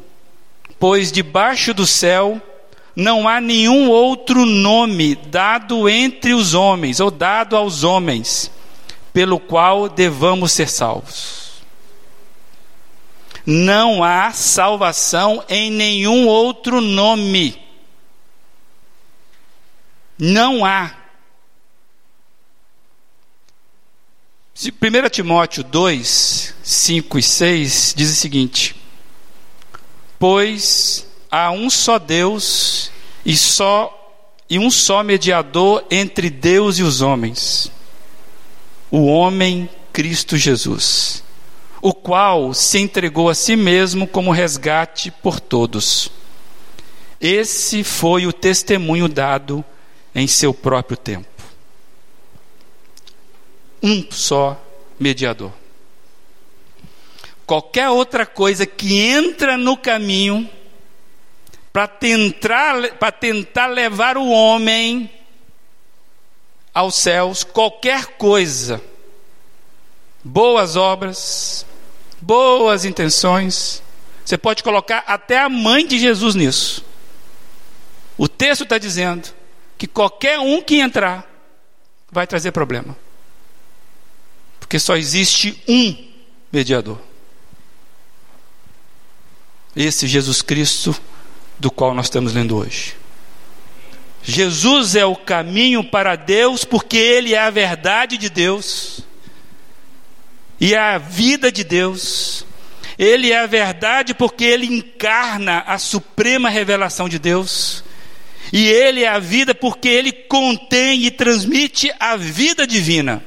pois 0.83 1.13
debaixo 1.13 1.73
do 1.73 1.87
céu 1.87 2.43
não 2.97 3.29
há 3.29 3.41
nenhum 3.41 3.89
outro 3.89 4.45
nome 4.45 5.15
dado 5.15 5.89
entre 5.89 6.35
os 6.35 6.55
homens, 6.55 6.99
ou 6.99 7.09
dado 7.09 7.55
aos 7.55 7.85
homens, 7.85 8.51
pelo 9.13 9.39
qual 9.39 9.89
devamos 9.89 10.53
ser 10.53 10.69
salvos. 10.69 11.63
Não 13.45 14.05
há 14.05 14.33
salvação 14.33 15.45
em 15.49 15.71
nenhum 15.71 16.27
outro 16.27 16.81
nome. 16.81 17.61
Não 20.19 20.65
há. 20.65 20.97
1 24.55 25.09
Timóteo 25.11 25.65
2, 25.65 26.55
5 26.63 27.19
e 27.19 27.23
6 27.23 27.95
diz 27.97 28.11
o 28.11 28.15
seguinte: 28.15 28.77
pois 30.23 31.05
há 31.29 31.51
um 31.51 31.69
só 31.69 31.99
Deus 31.99 32.93
e 33.27 33.37
só 33.37 33.99
e 34.49 34.57
um 34.57 34.71
só 34.71 35.03
mediador 35.03 35.85
entre 35.91 36.31
Deus 36.31 36.79
e 36.79 36.85
os 36.85 37.01
homens, 37.01 37.73
o 38.93 39.07
homem 39.07 39.71
Cristo 39.91 40.37
Jesus, 40.37 41.25
o 41.81 41.95
qual 41.95 42.53
se 42.53 42.79
entregou 42.79 43.31
a 43.31 43.35
si 43.35 43.57
mesmo 43.57 44.07
como 44.07 44.31
resgate 44.31 45.11
por 45.11 45.41
todos. 45.41 46.13
Esse 47.19 47.83
foi 47.83 48.27
o 48.27 48.35
testemunho 48.35 49.09
dado 49.09 49.65
em 50.15 50.27
seu 50.27 50.53
próprio 50.53 50.97
tempo. 50.99 51.27
Um 53.83 54.07
só 54.11 54.63
mediador. 55.01 55.53
Qualquer 57.47 57.89
outra 57.89 58.27
coisa 58.27 58.67
que 58.67 59.01
entra 59.01 59.57
no 59.57 59.75
caminho 59.75 60.49
para 61.73 61.89
tentar, 61.89 62.75
tentar 63.19 63.69
levar 63.69 64.19
o 64.19 64.29
homem 64.29 65.11
aos 66.73 66.95
céus, 66.95 67.45
qualquer 67.45 68.17
coisa, 68.17 68.83
boas 70.25 70.77
obras, 70.77 71.67
boas 72.21 72.85
intenções, 72.85 73.83
você 74.25 74.39
pode 74.39 74.63
colocar 74.63 75.05
até 75.07 75.39
a 75.39 75.49
mãe 75.49 75.87
de 75.87 75.99
Jesus 75.99 76.35
nisso. 76.35 76.85
O 78.17 78.29
texto 78.29 78.63
está 78.63 78.79
dizendo 78.79 79.29
que 79.77 79.87
qualquer 79.87 80.39
um 80.39 80.63
que 80.63 80.77
entrar 80.77 81.29
vai 82.11 82.27
trazer 82.27 82.53
problema. 82.53 82.97
Porque 84.61 84.79
só 84.79 84.97
existe 84.97 85.61
um 85.67 86.09
mediador. 86.53 86.99
Esse 89.75 90.07
Jesus 90.07 90.41
Cristo 90.41 90.95
do 91.59 91.71
qual 91.71 91.95
nós 91.95 92.07
estamos 92.07 92.33
lendo 92.33 92.57
hoje. 92.57 93.02
Jesus 94.23 94.95
é 94.95 95.05
o 95.05 95.17
caminho 95.17 95.83
para 95.83 96.15
Deus, 96.15 96.65
porque 96.65 96.97
Ele 96.97 97.35
é 97.35 97.39
a 97.39 97.51
verdade 97.51 98.17
de 98.17 98.31
Deus 98.31 99.03
e 100.61 100.75
é 100.75 100.79
a 100.79 100.97
vida 100.97 101.51
de 101.51 101.65
Deus. 101.65 102.47
Ele 102.97 103.33
é 103.33 103.41
a 103.41 103.47
verdade 103.47 104.15
porque 104.15 104.45
Ele 104.45 104.67
encarna 104.67 105.65
a 105.67 105.77
suprema 105.77 106.49
revelação 106.49 107.09
de 107.09 107.19
Deus. 107.19 107.83
E 108.53 108.69
Ele 108.69 109.03
é 109.03 109.09
a 109.09 109.19
vida 109.19 109.57
porque 109.57 109.89
Ele 109.89 110.13
contém 110.13 111.03
e 111.05 111.11
transmite 111.11 111.93
a 111.99 112.17
vida 112.17 112.65
divina. 112.65 113.25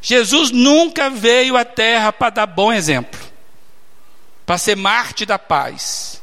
Jesus 0.00 0.50
nunca 0.50 1.10
veio 1.10 1.54
à 1.54 1.66
terra 1.66 2.12
para 2.14 2.30
dar 2.30 2.46
bom 2.46 2.72
exemplo, 2.72 3.20
para 4.46 4.56
ser 4.56 4.74
Marte 4.74 5.26
da 5.26 5.38
paz. 5.38 6.17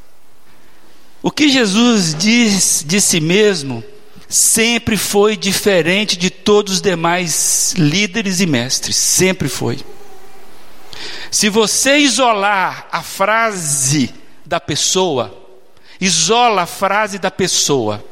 O 1.26 1.30
que 1.32 1.48
Jesus 1.48 2.14
diz 2.14 2.84
de 2.86 3.00
si 3.00 3.18
mesmo 3.18 3.82
sempre 4.28 4.96
foi 4.96 5.36
diferente 5.36 6.16
de 6.16 6.30
todos 6.30 6.74
os 6.74 6.80
demais 6.80 7.74
líderes 7.76 8.38
e 8.38 8.46
mestres, 8.46 8.94
sempre 8.94 9.48
foi. 9.48 9.80
Se 11.28 11.48
você 11.48 11.96
isolar 11.96 12.86
a 12.92 13.02
frase 13.02 14.14
da 14.44 14.60
pessoa, 14.60 15.36
isola 16.00 16.62
a 16.62 16.66
frase 16.66 17.18
da 17.18 17.28
pessoa, 17.28 18.04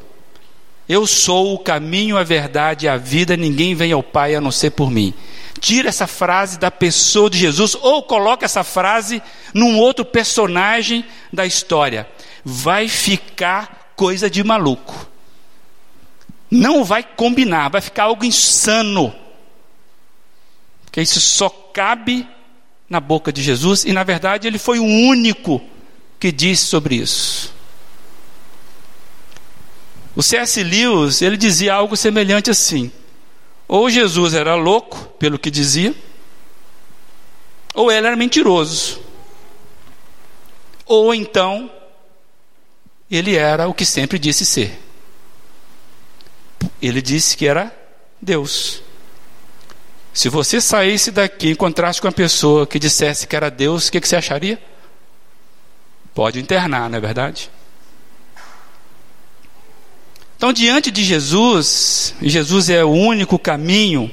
eu 0.89 1.07
sou 1.07 1.53
o 1.53 1.59
caminho, 1.59 2.17
a 2.17 2.23
verdade 2.23 2.85
e 2.85 2.89
a 2.89 2.97
vida, 2.97 3.37
ninguém 3.37 3.73
vem 3.75 3.93
ao 3.93 4.03
Pai 4.03 4.35
a 4.35 4.41
não 4.41 4.51
ser 4.51 4.71
por 4.71 4.91
mim. 4.91 5.13
Tira 5.61 5.87
essa 5.87 6.05
frase 6.05 6.59
da 6.59 6.69
pessoa 6.69 7.29
de 7.29 7.37
Jesus 7.37 7.77
ou 7.81 8.03
coloca 8.03 8.43
essa 8.43 8.61
frase 8.61 9.23
num 9.53 9.79
outro 9.79 10.03
personagem 10.03 11.05
da 11.31 11.45
história. 11.45 12.05
Vai 12.45 12.87
ficar 12.87 13.93
coisa 13.95 14.29
de 14.29 14.43
maluco. 14.43 15.09
Não 16.49 16.83
vai 16.83 17.03
combinar, 17.03 17.69
vai 17.69 17.81
ficar 17.81 18.03
algo 18.03 18.23
insano. 18.23 19.13
Porque 20.85 21.01
isso 21.01 21.19
só 21.19 21.49
cabe 21.49 22.27
na 22.87 22.99
boca 22.99 23.33
de 23.33 23.41
Jesus 23.41 23.83
e 23.83 23.91
na 23.91 24.03
verdade 24.03 24.47
ele 24.47 24.59
foi 24.59 24.77
o 24.77 24.85
único 24.85 25.59
que 26.19 26.31
disse 26.31 26.65
sobre 26.65 26.95
isso. 26.95 27.53
O 30.15 30.23
C.S. 30.23 30.63
Lewis, 30.63 31.21
ele 31.21 31.35
dizia 31.35 31.73
algo 31.73 31.97
semelhante 31.97 32.49
assim: 32.49 32.91
ou 33.67 33.89
Jesus 33.89 34.33
era 34.33 34.55
louco, 34.55 34.97
pelo 35.19 35.37
que 35.37 35.51
dizia, 35.51 35.93
ou 37.73 37.91
ele 37.91 38.07
era 38.07 38.15
mentiroso. 38.15 39.01
Ou 40.85 41.13
então 41.13 41.69
ele 43.15 43.35
era 43.35 43.67
o 43.67 43.73
que 43.73 43.85
sempre 43.85 44.19
disse 44.19 44.45
ser. 44.45 44.79
Ele 46.81 47.01
disse 47.01 47.37
que 47.37 47.47
era 47.47 47.75
Deus. 48.21 48.81
Se 50.13 50.29
você 50.29 50.61
saísse 50.61 51.11
daqui 51.11 51.47
e 51.47 51.51
encontrasse 51.51 51.99
com 51.99 52.07
uma 52.07 52.13
pessoa 52.13 52.65
que 52.65 52.79
dissesse 52.79 53.27
que 53.27 53.35
era 53.35 53.49
Deus, 53.49 53.87
o 53.87 53.91
que, 53.91 53.99
que 53.99 54.07
você 54.07 54.15
acharia? 54.15 54.61
Pode 56.13 56.39
internar, 56.39 56.89
não 56.89 56.97
é 56.97 57.01
verdade? 57.01 57.51
Então, 60.37 60.53
diante 60.53 60.91
de 60.91 61.03
Jesus, 61.03 62.15
Jesus 62.21 62.69
é 62.69 62.83
o 62.83 62.89
único 62.89 63.37
caminho, 63.37 64.11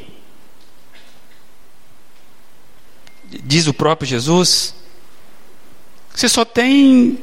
diz 3.45 3.67
o 3.67 3.75
próprio 3.75 4.09
Jesus, 4.09 4.75
você 6.15 6.29
só 6.29 6.45
tem. 6.45 7.19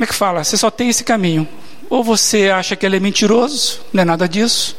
Como 0.00 0.06
é 0.06 0.08
que 0.08 0.14
fala? 0.14 0.42
Você 0.42 0.56
só 0.56 0.70
tem 0.70 0.88
esse 0.88 1.04
caminho. 1.04 1.46
Ou 1.90 2.02
você 2.02 2.48
acha 2.48 2.74
que 2.74 2.86
ele 2.86 2.96
é 2.96 3.00
mentiroso, 3.00 3.82
não 3.92 4.00
é 4.00 4.04
nada 4.06 4.26
disso. 4.26 4.74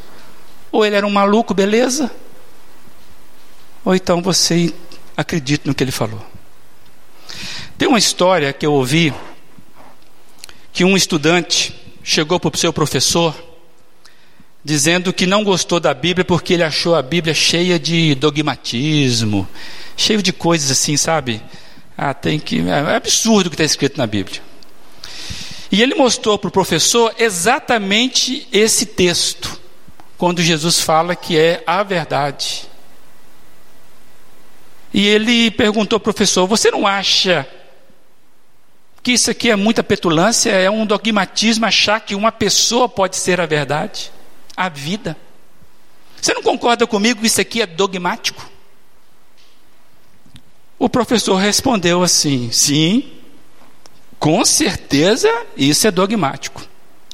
Ou 0.71 0.84
ele 0.84 0.95
era 0.95 1.05
um 1.05 1.12
maluco, 1.12 1.53
beleza. 1.53 2.10
Ou 3.86 3.93
então 3.93 4.19
você 4.19 4.73
acredita 5.15 5.69
no 5.69 5.75
que 5.75 5.84
ele 5.84 5.91
falou. 5.91 6.25
Tem 7.77 7.88
uma 7.88 7.99
história 7.99 8.51
que 8.51 8.65
eu 8.65 8.73
ouvi 8.73 9.13
que 10.73 10.84
um 10.84 10.97
estudante 10.97 11.79
chegou 12.03 12.39
para 12.39 12.55
o 12.55 12.57
seu 12.57 12.73
professor 12.73 13.36
dizendo 14.65 15.13
que 15.13 15.27
não 15.27 15.43
gostou 15.43 15.79
da 15.79 15.93
Bíblia 15.93 16.25
porque 16.25 16.55
ele 16.55 16.63
achou 16.63 16.95
a 16.95 17.01
Bíblia 17.03 17.36
cheia 17.36 17.77
de 17.77 18.15
dogmatismo, 18.15 19.47
cheio 19.95 20.23
de 20.23 20.34
coisas 20.34 20.71
assim, 20.71 20.97
sabe? 20.97 21.43
Ah, 21.95 22.12
tem 22.12 22.39
que. 22.39 22.67
É 22.67 22.95
absurdo 22.95 23.45
o 23.45 23.49
que 23.51 23.53
está 23.53 23.63
escrito 23.63 23.99
na 23.99 24.07
Bíblia. 24.07 24.49
E 25.71 25.81
ele 25.81 25.95
mostrou 25.95 26.38
para 26.38 26.49
o 26.49 26.51
professor 26.51 27.15
exatamente 27.17 28.45
esse 28.51 28.86
texto, 28.86 29.57
quando 30.17 30.41
Jesus 30.41 30.81
fala 30.81 31.15
que 31.15 31.38
é 31.38 31.63
a 31.65 31.81
verdade. 31.81 32.69
E 34.93 35.07
ele 35.07 35.49
perguntou 35.51 35.95
ao 35.95 36.01
professor: 36.01 36.45
Você 36.45 36.69
não 36.69 36.86
acha 36.86 37.47
que 39.01 39.13
isso 39.13 39.31
aqui 39.31 39.49
é 39.49 39.55
muita 39.55 39.81
petulância, 39.81 40.51
é 40.51 40.69
um 40.69 40.86
dogmatismo 40.86 41.65
achar 41.65 42.01
que 42.01 42.13
uma 42.13 42.31
pessoa 42.31 42.89
pode 42.89 43.15
ser 43.15 43.39
a 43.39 43.45
verdade, 43.45 44.12
a 44.55 44.67
vida. 44.67 45.15
Você 46.21 46.34
não 46.34 46.43
concorda 46.43 46.86
comigo 46.86 47.21
que 47.21 47.27
isso 47.27 47.39
aqui 47.41 47.62
é 47.62 47.65
dogmático? 47.65 48.47
O 50.77 50.89
professor 50.89 51.36
respondeu 51.36 52.03
assim: 52.03 52.51
sim, 52.51 53.20
com 54.21 54.45
certeza 54.45 55.27
isso 55.57 55.88
é 55.88 55.91
dogmático. 55.91 56.62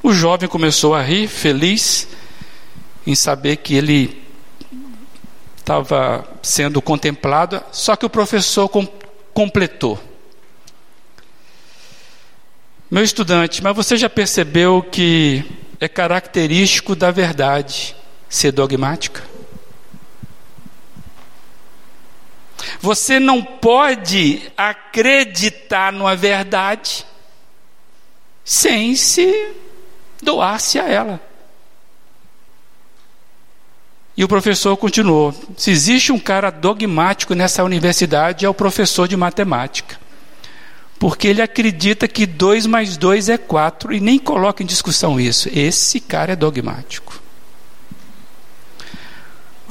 O 0.04 0.12
jovem 0.12 0.50
começou 0.50 0.94
a 0.94 1.02
rir, 1.02 1.30
feliz 1.30 2.06
em 3.06 3.16
saber 3.16 3.56
que 3.56 3.76
ele 3.76 4.22
estava 5.56 6.28
sendo 6.44 6.82
contemplado, 6.82 7.64
só 7.72 7.96
que 7.96 8.06
o 8.06 8.10
professor 8.10 8.68
com, 8.68 8.86
completou. 9.34 9.98
Meu 12.92 13.06
estudante, 13.06 13.64
mas 13.64 13.74
você 13.74 13.96
já 13.96 14.10
percebeu 14.10 14.84
que 14.84 15.46
é 15.80 15.88
característico 15.88 16.94
da 16.94 17.10
verdade 17.10 17.96
ser 18.28 18.52
dogmática? 18.52 19.24
Você 22.80 23.20
não 23.20 23.44
pode 23.44 24.52
acreditar 24.56 25.92
numa 25.92 26.16
verdade 26.16 27.06
sem 28.44 28.96
se 28.96 29.52
doar-se 30.22 30.80
a 30.80 30.88
ela. 30.88 31.22
E 34.16 34.24
o 34.24 34.28
professor 34.28 34.76
continuou: 34.78 35.34
se 35.56 35.72
existe 35.72 36.12
um 36.12 36.20
cara 36.20 36.50
dogmático 36.50 37.34
nessa 37.34 37.64
universidade, 37.64 38.46
é 38.46 38.50
o 38.50 38.54
professor 38.54 39.08
de 39.08 39.16
matemática 39.18 40.08
porque 41.00 41.28
ele 41.28 41.42
acredita 41.42 42.08
que 42.08 42.26
2 42.26 42.66
mais 42.66 42.98
2 42.98 43.30
é 43.30 43.38
4 43.38 43.94
e 43.94 44.00
nem 44.00 44.18
coloca 44.18 44.64
em 44.64 44.66
discussão 44.66 45.20
isso. 45.20 45.50
Esse 45.54 46.00
cara 46.00 46.34
é 46.34 46.36
dogmático. 46.36 47.22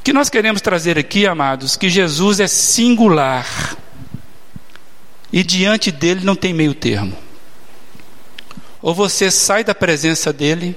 Que 0.06 0.12
nós 0.12 0.30
queremos 0.30 0.62
trazer 0.62 0.96
aqui, 0.96 1.26
amados, 1.26 1.76
que 1.76 1.90
Jesus 1.90 2.38
é 2.38 2.46
singular 2.46 3.76
e 5.32 5.42
diante 5.42 5.90
dele 5.90 6.24
não 6.24 6.36
tem 6.36 6.54
meio 6.54 6.72
termo. 6.74 7.18
Ou 8.80 8.94
você 8.94 9.32
sai 9.32 9.64
da 9.64 9.74
presença 9.74 10.32
dele, 10.32 10.76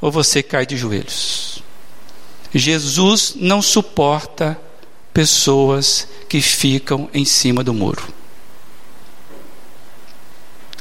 ou 0.00 0.10
você 0.10 0.42
cai 0.42 0.64
de 0.64 0.74
joelhos. 0.74 1.62
Jesus 2.54 3.34
não 3.36 3.60
suporta 3.60 4.58
pessoas 5.12 6.08
que 6.26 6.40
ficam 6.40 7.10
em 7.12 7.26
cima 7.26 7.62
do 7.62 7.74
muro. 7.74 8.08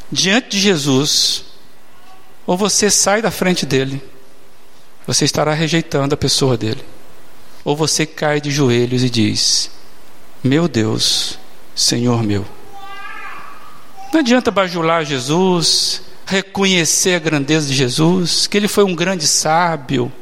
Diante 0.09 0.47
de 0.51 0.61
Jesus, 0.61 1.43
ou 2.47 2.55
você 2.55 2.89
sai 2.89 3.21
da 3.21 3.31
frente 3.31 3.65
dele, 3.65 4.01
você 5.05 5.25
estará 5.25 5.53
rejeitando 5.53 6.13
a 6.13 6.17
pessoa 6.17 6.55
dele, 6.55 6.94
ou 7.65 7.75
você 7.75 8.05
cai 8.05 8.39
de 8.39 8.51
joelhos 8.51 9.03
e 9.03 9.09
diz: 9.09 9.71
Meu 10.43 10.67
Deus, 10.67 11.39
Senhor 11.75 12.23
meu. 12.23 12.45
Não 14.13 14.19
adianta 14.21 14.51
bajular 14.51 15.03
Jesus, 15.03 16.03
reconhecer 16.25 17.15
a 17.15 17.19
grandeza 17.19 17.67
de 17.67 17.73
Jesus, 17.73 18.47
que 18.47 18.55
ele 18.55 18.67
foi 18.67 18.83
um 18.83 18.95
grande 18.95 19.27
sábio, 19.27 20.13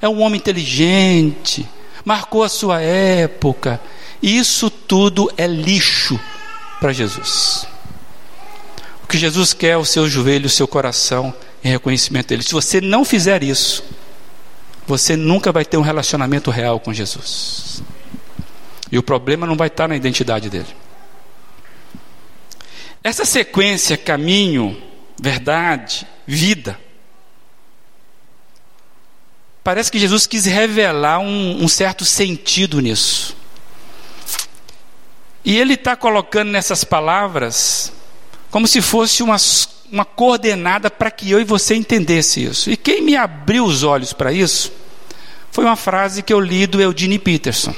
é 0.00 0.08
um 0.08 0.22
homem 0.22 0.38
inteligente, 0.38 1.68
marcou 2.04 2.44
a 2.44 2.48
sua 2.48 2.80
época. 2.80 3.80
Isso 4.22 4.70
tudo 4.70 5.30
é 5.36 5.46
lixo 5.46 6.18
para 6.80 6.92
Jesus. 6.92 7.66
O 9.02 9.06
que 9.06 9.18
Jesus 9.18 9.52
quer 9.52 9.70
é 9.70 9.76
o 9.76 9.84
seu 9.84 10.08
joelho, 10.08 10.46
o 10.46 10.50
seu 10.50 10.66
coração 10.66 11.34
em 11.62 11.68
reconhecimento 11.68 12.28
dele. 12.28 12.42
Se 12.42 12.52
você 12.52 12.80
não 12.80 13.04
fizer 13.04 13.42
isso, 13.42 13.84
você 14.86 15.16
nunca 15.16 15.50
vai 15.50 15.64
ter 15.64 15.76
um 15.76 15.82
relacionamento 15.82 16.50
real 16.50 16.78
com 16.78 16.92
Jesus. 16.92 17.82
E 18.90 18.98
o 18.98 19.02
problema 19.02 19.46
não 19.46 19.56
vai 19.56 19.68
estar 19.68 19.88
na 19.88 19.96
identidade 19.96 20.50
dele. 20.50 20.74
Essa 23.02 23.24
sequência 23.24 23.96
caminho, 23.96 24.80
verdade, 25.20 26.06
vida. 26.26 26.78
Parece 29.62 29.90
que 29.90 29.98
Jesus 29.98 30.26
quis 30.26 30.44
revelar 30.44 31.18
um, 31.18 31.62
um 31.62 31.68
certo 31.68 32.04
sentido 32.04 32.80
nisso. 32.80 33.36
E 35.44 35.58
ele 35.58 35.74
está 35.74 35.96
colocando 35.96 36.50
nessas 36.50 36.84
palavras 36.84 37.92
como 38.50 38.68
se 38.68 38.80
fosse 38.80 39.22
uma, 39.22 39.36
uma 39.90 40.04
coordenada 40.04 40.90
para 40.90 41.10
que 41.10 41.30
eu 41.30 41.40
e 41.40 41.44
você 41.44 41.74
entendesse 41.74 42.44
isso. 42.44 42.70
E 42.70 42.76
quem 42.76 43.02
me 43.02 43.16
abriu 43.16 43.64
os 43.64 43.82
olhos 43.82 44.12
para 44.12 44.32
isso 44.32 44.72
foi 45.50 45.64
uma 45.64 45.76
frase 45.76 46.22
que 46.22 46.32
eu 46.32 46.40
li 46.40 46.66
do 46.66 46.80
Eudine 46.80 47.18
Peterson. 47.18 47.74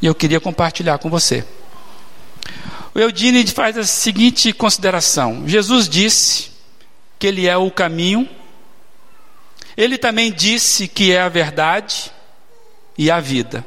E 0.00 0.06
eu 0.06 0.14
queria 0.14 0.40
compartilhar 0.40 0.98
com 0.98 1.10
você. 1.10 1.44
O 2.94 2.98
Eudine 2.98 3.46
faz 3.46 3.76
a 3.76 3.84
seguinte 3.84 4.52
consideração: 4.52 5.44
Jesus 5.46 5.88
disse 5.88 6.50
que 7.18 7.26
Ele 7.26 7.46
é 7.46 7.56
o 7.56 7.70
caminho, 7.70 8.28
Ele 9.76 9.98
também 9.98 10.32
disse 10.32 10.88
que 10.88 11.12
é 11.12 11.20
a 11.20 11.28
verdade 11.28 12.12
e 12.96 13.10
a 13.10 13.20
vida. 13.20 13.66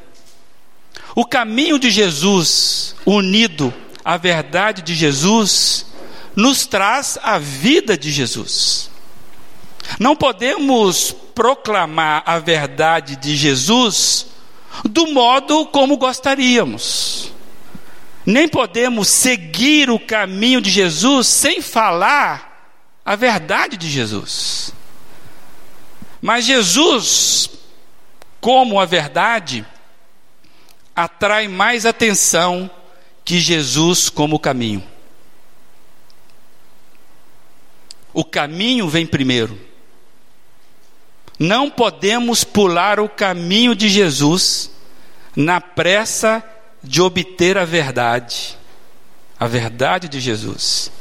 O 1.14 1.24
caminho 1.24 1.78
de 1.78 1.90
Jesus, 1.90 2.96
unido 3.06 3.72
à 4.04 4.16
verdade 4.16 4.82
de 4.82 4.94
Jesus, 4.94 5.86
nos 6.34 6.66
traz 6.66 7.18
a 7.22 7.38
vida 7.38 7.96
de 7.96 8.10
Jesus. 8.10 8.90
Não 9.98 10.16
podemos 10.16 11.14
proclamar 11.34 12.22
a 12.26 12.38
verdade 12.38 13.16
de 13.16 13.36
Jesus 13.36 14.26
do 14.84 15.06
modo 15.08 15.66
como 15.66 15.96
gostaríamos. 15.96 17.32
Nem 18.26 18.48
podemos 18.48 19.08
seguir 19.08 19.90
o 19.90 19.98
caminho 19.98 20.60
de 20.60 20.70
Jesus 20.70 21.26
sem 21.26 21.60
falar 21.60 22.54
a 23.04 23.14
verdade 23.14 23.76
de 23.76 23.88
Jesus. 23.88 24.72
Mas 26.22 26.46
Jesus, 26.46 27.50
como 28.40 28.80
a 28.80 28.86
verdade, 28.86 29.64
atrai 30.96 31.48
mais 31.48 31.84
atenção 31.84 32.70
que 33.24 33.38
Jesus 33.38 34.08
como 34.08 34.38
caminho. 34.38 34.93
O 38.14 38.24
caminho 38.24 38.88
vem 38.88 39.04
primeiro. 39.04 39.58
Não 41.38 41.68
podemos 41.68 42.44
pular 42.44 43.00
o 43.00 43.08
caminho 43.08 43.74
de 43.74 43.88
Jesus 43.88 44.70
na 45.34 45.60
pressa 45.60 46.42
de 46.82 47.02
obter 47.02 47.58
a 47.58 47.64
verdade, 47.64 48.56
a 49.38 49.48
verdade 49.48 50.08
de 50.08 50.20
Jesus. 50.20 50.92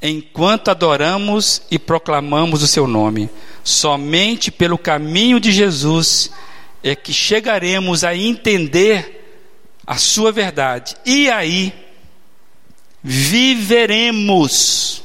Enquanto 0.00 0.68
adoramos 0.68 1.62
e 1.70 1.78
proclamamos 1.78 2.62
o 2.62 2.66
seu 2.66 2.88
nome, 2.88 3.30
somente 3.62 4.50
pelo 4.50 4.76
caminho 4.76 5.38
de 5.38 5.52
Jesus 5.52 6.32
é 6.82 6.96
que 6.96 7.12
chegaremos 7.12 8.02
a 8.02 8.16
entender 8.16 9.44
a 9.86 9.96
sua 9.96 10.32
verdade. 10.32 10.96
E 11.06 11.30
aí 11.30 11.72
viveremos 13.02 15.01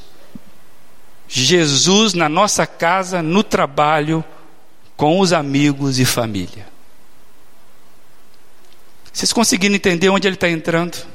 Jesus 1.28 2.14
na 2.14 2.28
nossa 2.28 2.66
casa, 2.66 3.22
no 3.22 3.42
trabalho, 3.42 4.24
com 4.96 5.20
os 5.20 5.32
amigos 5.32 5.98
e 5.98 6.04
família. 6.04 6.66
Vocês 9.12 9.32
conseguiram 9.32 9.74
entender 9.74 10.08
onde 10.08 10.26
ele 10.26 10.36
está 10.36 10.48
entrando? 10.48 11.06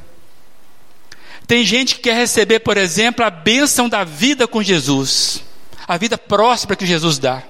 Tem 1.48 1.66
gente 1.66 1.96
que 1.96 2.02
quer 2.02 2.16
receber, 2.16 2.60
por 2.60 2.78
exemplo, 2.78 3.26
a 3.26 3.30
bênção 3.30 3.90
da 3.90 4.04
vida 4.04 4.48
com 4.48 4.62
Jesus, 4.64 5.44
a 5.88 5.98
vida 5.98 6.18
próspera 6.18 6.76
que 6.76 6.86
Jesus 6.86 7.18
dá. 7.18 7.44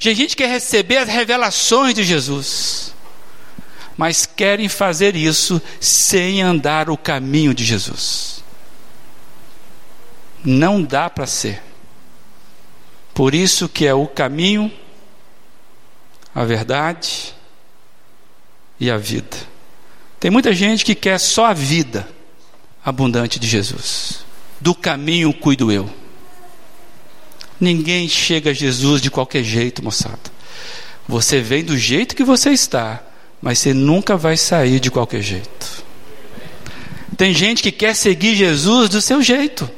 Tem 0.00 0.14
gente 0.14 0.36
que 0.36 0.42
quer 0.42 0.50
receber 0.50 0.98
as 0.98 1.08
revelações 1.08 1.94
de 1.94 2.04
Jesus, 2.04 2.94
mas 3.96 4.26
querem 4.26 4.68
fazer 4.68 5.16
isso 5.16 5.60
sem 5.80 6.40
andar 6.40 6.88
o 6.88 6.96
caminho 6.96 7.52
de 7.52 7.64
Jesus. 7.64 8.44
Não 10.44 10.82
dá 10.82 11.08
para 11.10 11.26
ser. 11.26 11.62
Por 13.14 13.34
isso 13.34 13.68
que 13.68 13.86
é 13.86 13.92
o 13.92 14.06
caminho, 14.06 14.70
a 16.34 16.44
verdade 16.44 17.34
e 18.78 18.90
a 18.90 18.96
vida. 18.96 19.36
Tem 20.20 20.30
muita 20.30 20.52
gente 20.52 20.84
que 20.84 20.94
quer 20.94 21.18
só 21.18 21.46
a 21.46 21.52
vida 21.52 22.08
abundante 22.84 23.38
de 23.38 23.46
Jesus. 23.46 24.24
Do 24.60 24.74
caminho 24.74 25.32
cuido 25.32 25.70
eu. 25.70 25.88
Ninguém 27.60 28.08
chega 28.08 28.50
a 28.50 28.54
Jesus 28.54 29.00
de 29.00 29.10
qualquer 29.10 29.42
jeito, 29.42 29.82
moçada. 29.82 30.38
Você 31.08 31.40
vem 31.40 31.64
do 31.64 31.76
jeito 31.76 32.14
que 32.14 32.22
você 32.22 32.50
está, 32.50 33.02
mas 33.40 33.58
você 33.58 33.74
nunca 33.74 34.16
vai 34.16 34.36
sair 34.36 34.78
de 34.78 34.90
qualquer 34.90 35.22
jeito. 35.22 35.84
Tem 37.16 37.34
gente 37.34 37.62
que 37.62 37.72
quer 37.72 37.94
seguir 37.94 38.36
Jesus 38.36 38.88
do 38.88 39.00
seu 39.00 39.20
jeito. 39.22 39.68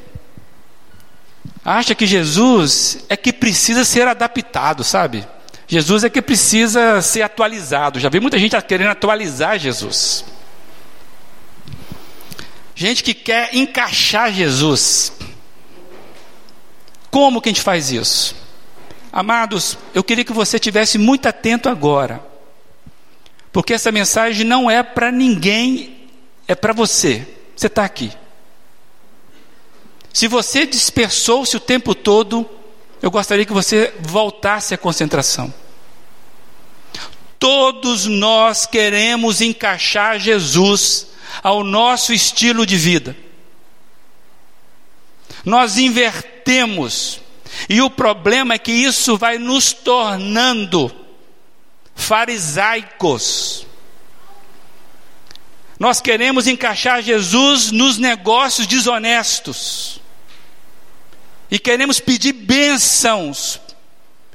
Acha 1.63 1.93
que 1.93 2.07
Jesus 2.07 3.05
é 3.07 3.15
que 3.15 3.31
precisa 3.31 3.85
ser 3.85 4.07
adaptado, 4.07 4.83
sabe? 4.83 5.27
Jesus 5.67 6.03
é 6.03 6.09
que 6.09 6.21
precisa 6.21 7.01
ser 7.01 7.21
atualizado. 7.21 7.99
Já 7.99 8.09
vi 8.09 8.19
muita 8.19 8.37
gente 8.39 8.59
querendo 8.63 8.89
atualizar 8.89 9.59
Jesus. 9.59 10.25
Gente 12.75 13.03
que 13.03 13.13
quer 13.13 13.55
encaixar 13.55 14.33
Jesus. 14.33 15.13
Como 17.11 17.41
que 17.41 17.49
a 17.49 17.51
gente 17.51 17.61
faz 17.61 17.91
isso? 17.91 18.35
Amados, 19.13 19.77
eu 19.93 20.03
queria 20.03 20.23
que 20.23 20.33
você 20.33 20.57
tivesse 20.57 20.97
muito 20.97 21.27
atento 21.27 21.69
agora. 21.69 22.23
Porque 23.51 23.73
essa 23.73 23.91
mensagem 23.91 24.45
não 24.45 24.71
é 24.71 24.81
para 24.81 25.11
ninguém, 25.11 26.07
é 26.47 26.55
para 26.55 26.73
você. 26.73 27.27
Você 27.55 27.67
está 27.67 27.83
aqui. 27.83 28.11
Se 30.13 30.27
você 30.27 30.65
dispersou-se 30.65 31.55
o 31.55 31.59
tempo 31.59 31.95
todo, 31.95 32.49
eu 33.01 33.09
gostaria 33.09 33.45
que 33.45 33.53
você 33.53 33.93
voltasse 33.99 34.73
à 34.73 34.77
concentração. 34.77 35.53
Todos 37.39 38.05
nós 38.05 38.65
queremos 38.65 39.41
encaixar 39.41 40.19
Jesus 40.19 41.07
ao 41.41 41.63
nosso 41.63 42.13
estilo 42.13 42.65
de 42.65 42.77
vida. 42.77 43.15
Nós 45.43 45.77
invertemos, 45.77 47.19
e 47.67 47.81
o 47.81 47.89
problema 47.89 48.53
é 48.53 48.59
que 48.59 48.71
isso 48.71 49.17
vai 49.17 49.37
nos 49.37 49.73
tornando 49.73 50.93
farisaicos. 51.95 53.65
Nós 55.79 55.99
queremos 55.99 56.45
encaixar 56.45 57.01
Jesus 57.01 57.71
nos 57.71 57.97
negócios 57.97 58.67
desonestos. 58.67 60.00
E 61.51 61.59
queremos 61.59 61.99
pedir 61.99 62.31
bênçãos 62.31 63.59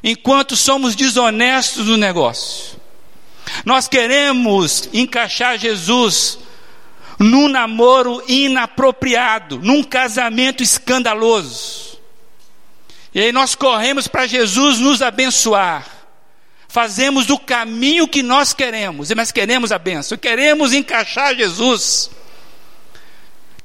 enquanto 0.04 0.54
somos 0.54 0.94
desonestos 0.94 1.86
no 1.86 1.96
negócio. 1.96 2.78
Nós 3.64 3.88
queremos 3.88 4.88
encaixar 4.92 5.58
Jesus 5.58 6.38
num 7.18 7.48
namoro 7.48 8.22
inapropriado, 8.28 9.58
num 9.62 9.82
casamento 9.82 10.62
escandaloso. 10.62 11.98
E 13.14 13.20
aí 13.20 13.32
nós 13.32 13.54
corremos 13.54 14.06
para 14.06 14.26
Jesus 14.26 14.78
nos 14.78 15.00
abençoar. 15.00 15.86
fazemos 16.68 17.24
do 17.24 17.38
caminho 17.38 18.06
que 18.06 18.22
nós 18.22 18.52
queremos, 18.52 19.10
mas 19.12 19.32
queremos 19.32 19.72
a 19.72 19.78
benção, 19.78 20.18
queremos 20.18 20.74
encaixar 20.74 21.34
Jesus. 21.34 22.10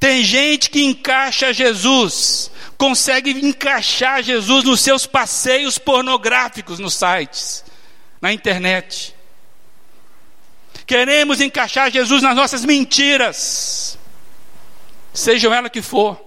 Tem 0.00 0.24
gente 0.24 0.70
que 0.70 0.82
encaixa 0.82 1.52
Jesus, 1.52 2.50
consegue 2.82 3.30
encaixar 3.46 4.24
Jesus 4.24 4.64
nos 4.64 4.80
seus 4.80 5.06
passeios 5.06 5.78
pornográficos 5.78 6.80
nos 6.80 6.94
sites, 6.94 7.64
na 8.20 8.32
internet. 8.32 9.14
Queremos 10.84 11.40
encaixar 11.40 11.92
Jesus 11.92 12.24
nas 12.24 12.34
nossas 12.34 12.64
mentiras, 12.64 13.96
sejam 15.14 15.54
elas 15.54 15.70
que 15.70 15.80
for. 15.80 16.20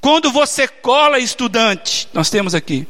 Quando 0.00 0.30
você 0.30 0.68
cola 0.68 1.18
estudante, 1.18 2.08
nós 2.12 2.30
temos 2.30 2.54
aqui, 2.54 2.86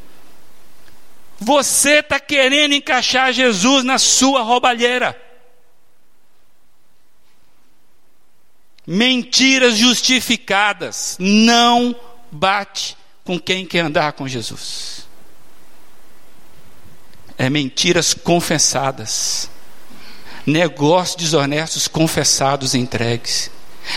você 1.38 2.00
está 2.00 2.20
querendo 2.20 2.74
encaixar 2.74 3.32
Jesus 3.32 3.84
na 3.84 3.98
sua 3.98 4.42
roubalheira. 4.42 5.18
Mentiras 8.86 9.78
justificadas 9.78 11.16
não 11.18 11.96
bate 12.30 12.96
com 13.24 13.38
quem 13.38 13.64
quer 13.64 13.80
andar 13.80 14.12
com 14.12 14.26
Jesus. 14.26 15.06
É 17.36 17.48
mentiras 17.48 18.12
confessadas. 18.12 19.50
Negócios 20.46 21.16
desonestos 21.16 21.88
confessados 21.88 22.74
e 22.74 22.78
entregues. 22.78 23.50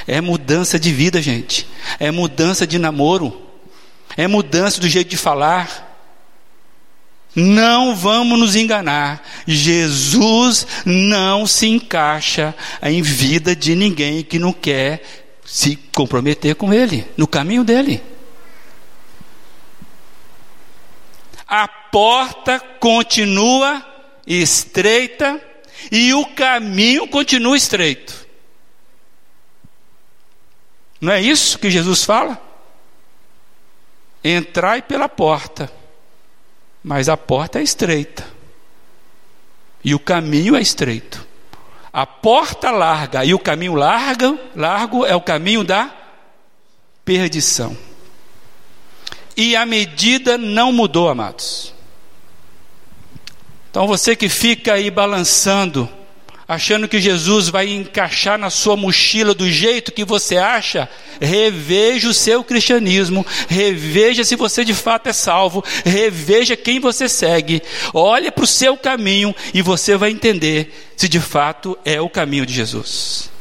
É 0.08 0.22
mudança 0.22 0.80
de 0.80 0.92
vida, 0.92 1.22
gente. 1.22 1.68
É 2.00 2.12
mudança 2.12 2.66
de 2.66 2.78
namoro. 2.78 3.42
É 4.16 4.28
mudança 4.28 4.80
do 4.80 4.88
jeito 4.88 5.10
de 5.10 5.18
falar. 5.18 5.92
Não 7.36 7.96
vamos 7.96 8.40
nos 8.40 8.56
enganar. 8.56 9.28
Jesus 9.48 10.68
não 10.86 11.48
se 11.48 11.68
encaixa 11.68 12.54
em 12.82 13.02
vida 13.02 13.56
de 13.56 13.76
ninguém 13.76 14.24
que 14.24 14.38
não 14.38 14.54
quer 14.54 15.04
se 15.44 15.76
comprometer 15.94 16.56
com 16.56 16.74
Ele, 16.74 17.06
no 17.18 17.28
caminho 17.28 17.64
dele. 17.64 18.02
A 21.54 21.68
porta 21.68 22.60
continua 22.80 23.86
estreita 24.26 25.40
e 25.92 26.12
o 26.14 26.26
caminho 26.34 27.08
continua 27.08 27.56
estreito. 27.56 28.26
Não 31.00 31.12
é 31.12 31.22
isso 31.22 31.60
que 31.60 31.70
Jesus 31.70 32.04
fala? 32.04 32.42
Entrai 34.24 34.82
pela 34.82 35.08
porta 35.10 35.70
mas 36.84 37.08
a 37.08 37.16
porta 37.16 37.60
é 37.60 37.64
estreita 37.64 38.28
e 39.84 39.96
o 39.96 40.00
caminho 40.00 40.56
é 40.56 40.62
estreito. 40.62 41.26
A 41.92 42.06
porta 42.06 42.72
larga 42.72 43.24
e 43.24 43.34
o 43.34 43.40
caminho 43.40 43.76
largo, 43.76 44.38
largo 44.56 45.06
é 45.06 45.16
o 45.16 45.22
caminho 45.22 45.64
da 45.64 45.90
perdição. 47.06 47.78
E 49.36 49.56
a 49.56 49.66
medida 49.66 50.38
não 50.38 50.72
mudou, 50.72 51.10
amados. 51.10 51.74
Então 53.74 53.88
você 53.88 54.16
que 54.16 54.30
fica 54.30 54.74
aí 54.74 54.92
balançando, 54.92 55.90
achando 56.48 56.88
que 56.88 57.02
Jesus 57.02 57.50
vai 57.50 57.68
encaixar 57.68 58.38
na 58.38 58.52
sua 58.52 58.78
mochila 58.78 59.34
do 59.34 59.50
jeito 59.50 59.92
que 59.92 60.06
você 60.06 60.38
acha, 60.38 60.88
reveja 61.20 62.08
o 62.08 62.14
seu 62.14 62.44
cristianismo, 62.44 63.26
reveja 63.48 64.24
se 64.24 64.36
você 64.36 64.64
de 64.64 64.76
fato 64.76 65.08
é 65.08 65.14
salvo, 65.14 65.64
reveja 65.84 66.56
quem 66.56 66.80
você 66.80 67.10
segue, 67.10 67.64
olhe 67.94 68.30
para 68.30 68.44
o 68.44 68.48
seu 68.48 68.78
caminho 68.78 69.34
e 69.54 69.64
você 69.64 69.98
vai 69.98 70.12
entender 70.12 70.94
se 70.96 71.10
de 71.10 71.20
fato 71.20 71.76
é 71.84 72.00
o 72.00 72.10
caminho 72.10 72.46
de 72.46 72.54
Jesus. 72.54 73.32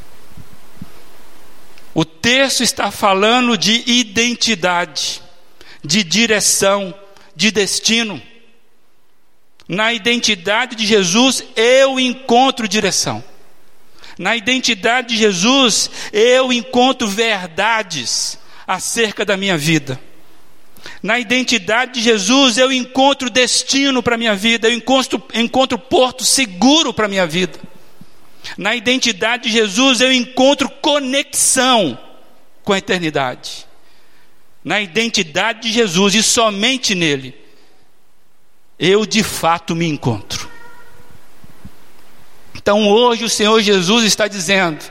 O 1.93 2.03
texto 2.03 2.63
está 2.63 2.89
falando 2.89 3.55
de 3.55 3.83
identidade, 3.85 5.21
de 5.83 6.03
direção, 6.03 6.93
de 7.35 7.51
destino. 7.51 8.21
Na 9.67 9.93
identidade 9.93 10.75
de 10.75 10.85
Jesus, 10.85 11.43
eu 11.55 11.99
encontro 11.99 12.67
direção. 12.67 13.23
Na 14.17 14.35
identidade 14.35 15.09
de 15.09 15.17
Jesus, 15.17 15.89
eu 16.11 16.53
encontro 16.53 17.07
verdades 17.07 18.37
acerca 18.67 19.25
da 19.25 19.35
minha 19.35 19.57
vida. 19.57 19.99
Na 21.01 21.19
identidade 21.19 21.93
de 21.93 22.01
Jesus, 22.01 22.57
eu 22.57 22.71
encontro 22.71 23.29
destino 23.29 24.03
para 24.03 24.15
a 24.15 24.17
minha 24.17 24.35
vida, 24.35 24.67
eu 24.67 24.73
encontro, 24.73 25.21
encontro 25.33 25.77
porto 25.77 26.23
seguro 26.23 26.93
para 26.93 27.05
a 27.05 27.09
minha 27.09 27.25
vida. 27.25 27.59
Na 28.57 28.75
identidade 28.75 29.43
de 29.43 29.49
Jesus, 29.49 30.01
eu 30.01 30.11
encontro 30.11 30.69
conexão 30.69 31.97
com 32.63 32.73
a 32.73 32.77
eternidade. 32.77 33.65
Na 34.63 34.79
identidade 34.81 35.61
de 35.61 35.71
Jesus 35.71 36.15
e 36.15 36.23
somente 36.23 36.95
nele, 36.95 37.35
eu 38.79 39.05
de 39.05 39.21
fato 39.23 39.75
me 39.75 39.87
encontro. 39.87 40.49
Então 42.55 42.87
hoje 42.87 43.25
o 43.25 43.29
Senhor 43.29 43.59
Jesus 43.61 44.05
está 44.05 44.27
dizendo 44.27 44.83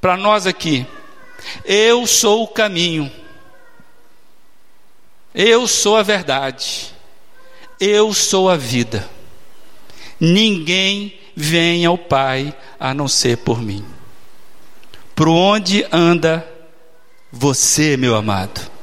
para 0.00 0.16
nós 0.16 0.46
aqui: 0.46 0.86
eu 1.64 2.06
sou 2.06 2.44
o 2.44 2.48
caminho, 2.48 3.10
eu 5.34 5.66
sou 5.68 5.96
a 5.96 6.02
verdade, 6.02 6.94
eu 7.78 8.12
sou 8.14 8.48
a 8.48 8.56
vida. 8.56 9.08
Ninguém 10.18 11.18
vem 11.34 11.84
ao 11.84 11.98
Pai 11.98 12.56
a 12.80 12.94
não 12.94 13.06
ser 13.06 13.38
por 13.38 13.60
mim. 13.60 13.84
Por 15.14 15.28
onde 15.28 15.86
anda 15.92 16.46
você, 17.30 17.96
meu 17.96 18.14
amado? 18.14 18.75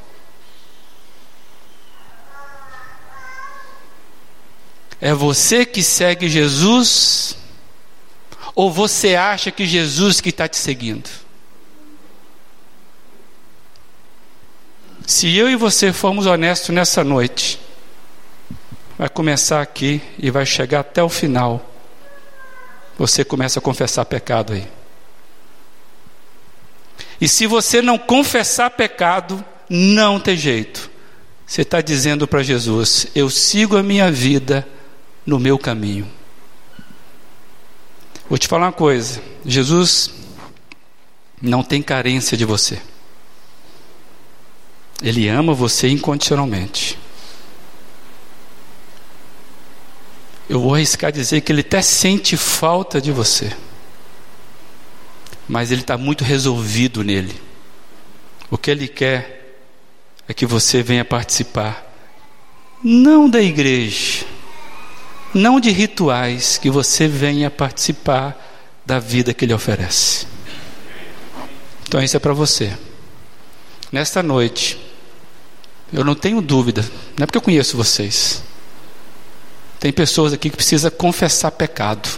É 5.05 5.13
você 5.13 5.65
que 5.65 5.83
segue 5.83 6.29
Jesus? 6.29 7.35
Ou 8.55 8.71
você 8.71 9.15
acha 9.15 9.51
que 9.51 9.65
Jesus 9.65 10.21
que 10.21 10.29
está 10.29 10.47
te 10.47 10.55
seguindo? 10.55 11.09
Se 15.05 15.35
eu 15.35 15.49
e 15.49 15.57
você 15.57 15.91
formos 15.91 16.25
honestos 16.25 16.73
nessa 16.73 17.03
noite, 17.03 17.59
vai 18.97 19.09
começar 19.09 19.61
aqui 19.61 20.01
e 20.17 20.31
vai 20.31 20.45
chegar 20.45 20.79
até 20.79 21.03
o 21.03 21.09
final. 21.09 21.69
Você 22.97 23.25
começa 23.25 23.59
a 23.59 23.61
confessar 23.61 24.05
pecado 24.05 24.53
aí. 24.53 24.65
E 27.19 27.27
se 27.27 27.45
você 27.45 27.81
não 27.81 27.97
confessar 27.97 28.69
pecado, 28.69 29.43
não 29.69 30.17
tem 30.17 30.37
jeito. 30.37 30.89
Você 31.45 31.63
está 31.63 31.81
dizendo 31.81 32.25
para 32.25 32.41
Jesus: 32.41 33.07
Eu 33.13 33.29
sigo 33.29 33.75
a 33.75 33.83
minha 33.83 34.09
vida 34.09 34.65
no 35.25 35.39
meu 35.39 35.57
caminho. 35.57 36.07
Vou 38.29 38.37
te 38.37 38.47
falar 38.47 38.67
uma 38.67 38.71
coisa: 38.71 39.21
Jesus 39.45 40.13
não 41.41 41.63
tem 41.63 41.81
carência 41.81 42.37
de 42.37 42.45
você. 42.45 42.81
Ele 45.01 45.27
ama 45.27 45.53
você 45.53 45.89
incondicionalmente. 45.89 46.97
Eu 50.49 50.59
vou 50.59 50.75
arriscar 50.75 51.11
dizer 51.11 51.41
que 51.41 51.51
ele 51.51 51.61
até 51.61 51.81
sente 51.81 52.37
falta 52.37 53.01
de 53.01 53.11
você. 53.11 53.55
Mas 55.47 55.71
ele 55.71 55.81
está 55.81 55.97
muito 55.97 56.23
resolvido 56.23 57.03
nele. 57.03 57.39
O 58.49 58.57
que 58.57 58.71
ele 58.71 58.87
quer 58.87 59.57
é 60.27 60.33
que 60.33 60.45
você 60.45 60.81
venha 60.81 61.03
participar, 61.03 61.91
não 62.83 63.29
da 63.29 63.41
igreja, 63.41 64.25
não 65.33 65.59
de 65.59 65.71
rituais, 65.71 66.57
que 66.57 66.69
você 66.69 67.07
venha 67.07 67.49
participar 67.49 68.37
da 68.85 68.99
vida 68.99 69.33
que 69.33 69.45
Ele 69.45 69.53
oferece. 69.53 70.27
Então, 71.87 72.01
isso 72.01 72.15
é 72.15 72.19
para 72.19 72.33
você. 72.33 72.77
Nesta 73.91 74.21
noite, 74.21 74.79
eu 75.91 76.03
não 76.03 76.15
tenho 76.15 76.41
dúvida, 76.41 76.81
não 77.17 77.23
é 77.23 77.25
porque 77.25 77.37
eu 77.37 77.41
conheço 77.41 77.77
vocês. 77.77 78.43
Tem 79.79 79.91
pessoas 79.91 80.33
aqui 80.33 80.49
que 80.49 80.55
precisam 80.55 80.89
confessar 80.91 81.51
pecado. 81.51 82.09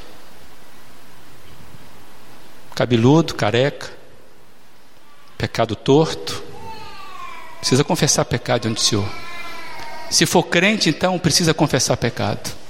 Cabeludo, 2.76 3.34
careca, 3.34 3.92
pecado 5.38 5.76
torto. 5.76 6.44
Precisa 7.60 7.84
confessar 7.84 8.26
pecado 8.26 8.64
diante 8.64 8.76
do 8.76 8.82
Senhor. 8.82 9.10
Se 10.10 10.26
for 10.26 10.44
crente, 10.44 10.90
então 10.90 11.18
precisa 11.18 11.54
confessar 11.54 11.98
pecado 11.98 12.65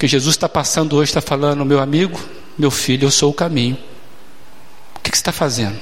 que 0.00 0.08
Jesus 0.08 0.34
está 0.34 0.48
passando 0.48 0.96
hoje, 0.96 1.10
está 1.10 1.20
falando, 1.20 1.62
meu 1.62 1.78
amigo, 1.78 2.18
meu 2.56 2.70
filho, 2.70 3.04
eu 3.04 3.10
sou 3.10 3.30
o 3.30 3.34
caminho. 3.34 3.76
O 4.96 5.00
que, 5.00 5.10
que 5.10 5.16
você 5.18 5.20
está 5.20 5.30
fazendo? 5.30 5.78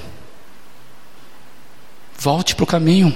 Volte 2.18 2.56
para 2.56 2.64
o 2.64 2.66
caminho. 2.66 3.14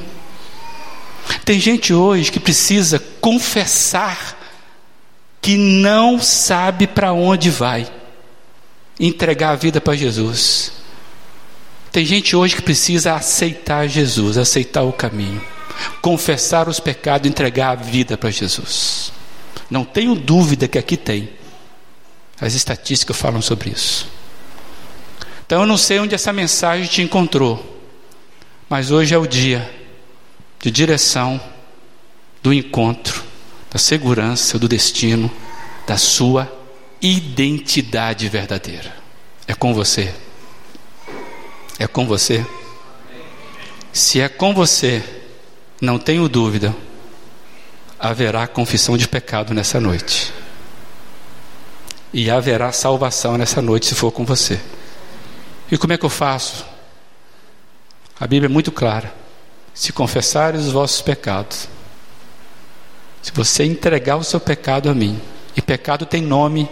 Tem 1.45 1.59
gente 1.59 1.93
hoje 1.93 2.31
que 2.31 2.39
precisa 2.39 3.01
confessar 3.21 4.39
que 5.41 5.57
não 5.57 6.21
sabe 6.21 6.87
para 6.87 7.13
onde 7.13 7.51
vai 7.51 7.91
entregar 9.01 9.51
a 9.51 9.57
vida 9.57 9.81
para 9.81 9.97
Jesus. 9.97 10.71
Tem 11.91 12.07
gente 12.07 12.37
hoje 12.37 12.55
que 12.55 12.63
precisa 12.63 13.15
aceitar 13.15 13.89
Jesus, 13.89 14.39
aceitar 14.39 14.83
o 14.83 14.93
caminho, 14.93 15.43
confessar 16.01 16.69
os 16.69 16.79
pecados, 16.79 17.29
entregar 17.29 17.71
a 17.71 17.75
vida 17.75 18.17
para 18.17 18.31
Jesus. 18.31 19.13
Não 19.73 19.87
tenho 19.87 20.15
dúvida 20.15 20.69
que 20.69 20.77
aqui 20.77 20.99
tem. 20.99 21.31
As 22.39 22.53
estatísticas 22.53 23.17
falam 23.17 23.41
sobre 23.41 23.71
isso. 23.71 24.07
Então 25.47 25.63
eu 25.63 25.67
não 25.67 25.79
sei 25.79 25.99
onde 25.99 26.15
essa 26.15 26.31
mensagem 26.31 26.85
te 26.87 27.01
encontrou, 27.01 27.81
mas 28.69 28.91
hoje 28.91 29.15
é 29.15 29.19
o 29.19 29.27
dia 29.27 29.73
de 30.61 30.71
direção, 30.71 31.41
do 32.43 32.53
encontro, 32.53 33.25
da 33.71 33.79
segurança, 33.79 34.59
do 34.59 34.69
destino, 34.69 35.31
da 35.87 35.97
sua 35.97 36.53
identidade 37.01 38.29
verdadeira. 38.29 38.95
É 39.49 39.55
com 39.55 39.73
você. 39.73 40.15
É 41.79 41.87
com 41.87 42.07
você. 42.07 42.45
Se 43.91 44.21
é 44.21 44.29
com 44.29 44.53
você, 44.53 45.03
não 45.81 45.99
tenho 45.99 46.29
dúvida, 46.29 46.77
haverá 48.03 48.49
confissão 48.49 48.97
de 48.97 49.07
pecado 49.07 49.55
nessa 49.55 49.81
noite. 49.81 50.35
E 52.13 52.29
haverá 52.29 52.73
salvação 52.73 53.39
nessa 53.39 53.63
noite 53.63 53.87
se 53.87 53.95
for 53.95 54.11
com 54.11 54.25
você. 54.25 54.61
E 55.71 55.79
como 55.79 55.93
é 55.93 55.97
que 55.97 56.05
eu 56.05 56.11
faço? 56.11 56.67
A 58.19 58.27
Bíblia 58.27 58.49
é 58.49 58.53
muito 58.53 58.73
clara. 58.73 59.15
Se 59.73 59.93
confessares 59.93 60.67
os 60.67 60.73
vossos 60.73 61.01
pecados, 61.01 61.69
se 63.23 63.31
você 63.33 63.65
entregar 63.65 64.17
o 64.17 64.25
seu 64.25 64.41
pecado 64.41 64.91
a 64.91 64.95
mim, 64.95 65.19
e 65.57 65.63
pecado 65.63 66.05
tem 66.05 66.21
nome, 66.21 66.69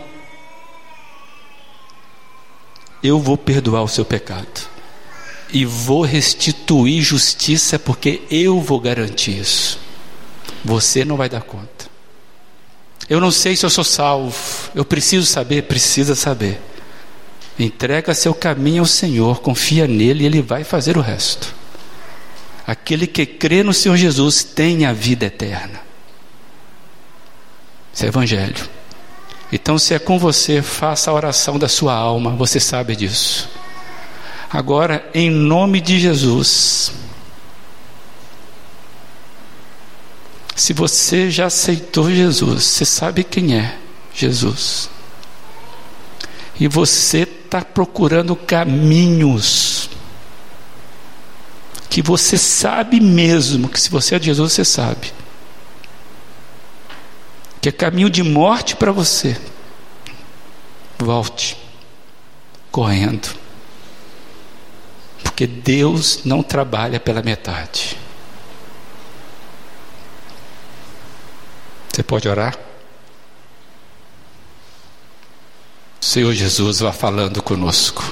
eu 3.03 3.21
vou 3.21 3.39
perdoar 3.39 3.83
o 3.83 3.89
seu 3.89 4.05
pecado 4.05 4.69
e 5.53 5.65
vou 5.65 6.03
restituir 6.03 7.03
justiça 7.03 7.79
porque 7.79 8.23
eu 8.31 8.61
vou 8.61 8.81
garantir 8.81 9.39
isso. 9.39 9.90
Você 10.65 11.05
não 11.05 11.17
vai 11.17 11.29
dar 11.29 11.43
conta. 11.43 11.91
Eu 13.09 13.21
não 13.21 13.31
sei 13.31 13.57
se 13.57 13.67
eu 13.67 13.71
sou 13.71 13.85
salvo. 13.85 14.37
Eu 14.75 14.85
preciso 14.85 15.27
saber, 15.27 15.63
precisa 15.63 16.15
saber. 16.15 16.61
Entrega 17.59 18.15
seu 18.15 18.33
caminho 18.33 18.83
ao 18.83 18.87
Senhor, 18.87 19.41
confia 19.41 19.87
nele 19.87 20.23
e 20.23 20.27
ele 20.27 20.41
vai 20.41 20.65
fazer 20.65 20.97
o 20.97 21.01
resto. 21.01 21.55
Aquele 22.67 23.07
que 23.07 23.27
crê 23.27 23.63
no 23.63 23.75
Senhor 23.75 23.97
Jesus 23.97 24.45
tem 24.45 24.87
a 24.87 24.93
vida 24.93 25.27
eterna. 25.27 25.81
Isso 27.93 28.05
é 28.05 28.09
evangelho. 28.09 28.69
Então, 29.53 29.77
se 29.77 29.93
é 29.93 29.99
com 29.99 30.19
você, 30.19 30.63
faça 30.63 31.11
a 31.11 31.15
oração 31.15 31.59
da 31.59 31.69
sua 31.69 31.93
alma, 31.93 32.31
você 32.31 32.61
sabe 32.61 32.95
disso. 32.95 33.49
Agora, 34.49 35.09
em 35.13 35.29
nome 35.29 35.81
de 35.81 35.99
Jesus, 35.99 36.93
se 40.55 40.73
você 40.73 41.31
já 41.31 41.47
aceitou 41.47 42.11
Jesus, 42.11 42.65
você 42.65 42.85
sabe 42.85 43.25
quem 43.25 43.57
é 43.57 43.79
Jesus, 44.15 44.91
e 46.59 46.69
você 46.69 47.21
está 47.21 47.63
procurando 47.63 48.37
caminhos, 48.37 49.89
que 51.89 52.03
você 52.03 52.37
sabe 52.37 53.01
mesmo, 53.01 53.69
que 53.69 53.81
se 53.81 53.91
você 53.91 54.15
é 54.15 54.19
de 54.19 54.27
Jesus, 54.27 54.53
você 54.53 54.65
sabe, 54.65 55.13
que 57.61 57.69
é 57.69 57.73
caminho 57.73 58.11
de 58.11 58.23
morte 58.23 58.77
para 58.77 58.93
você, 58.93 59.37
volte, 60.99 61.57
correndo. 62.71 63.29
Porque 65.23 65.47
Deus 65.47 66.21
não 66.25 66.43
trabalha 66.43 67.01
pela 67.01 67.23
metade. 67.23 67.97
Você 71.93 72.03
pode 72.03 72.29
orar? 72.29 72.57
Senhor 76.01 76.33
Jesus, 76.33 76.81
vá 76.81 76.93
falando 76.93 77.43
conosco. 77.43 78.03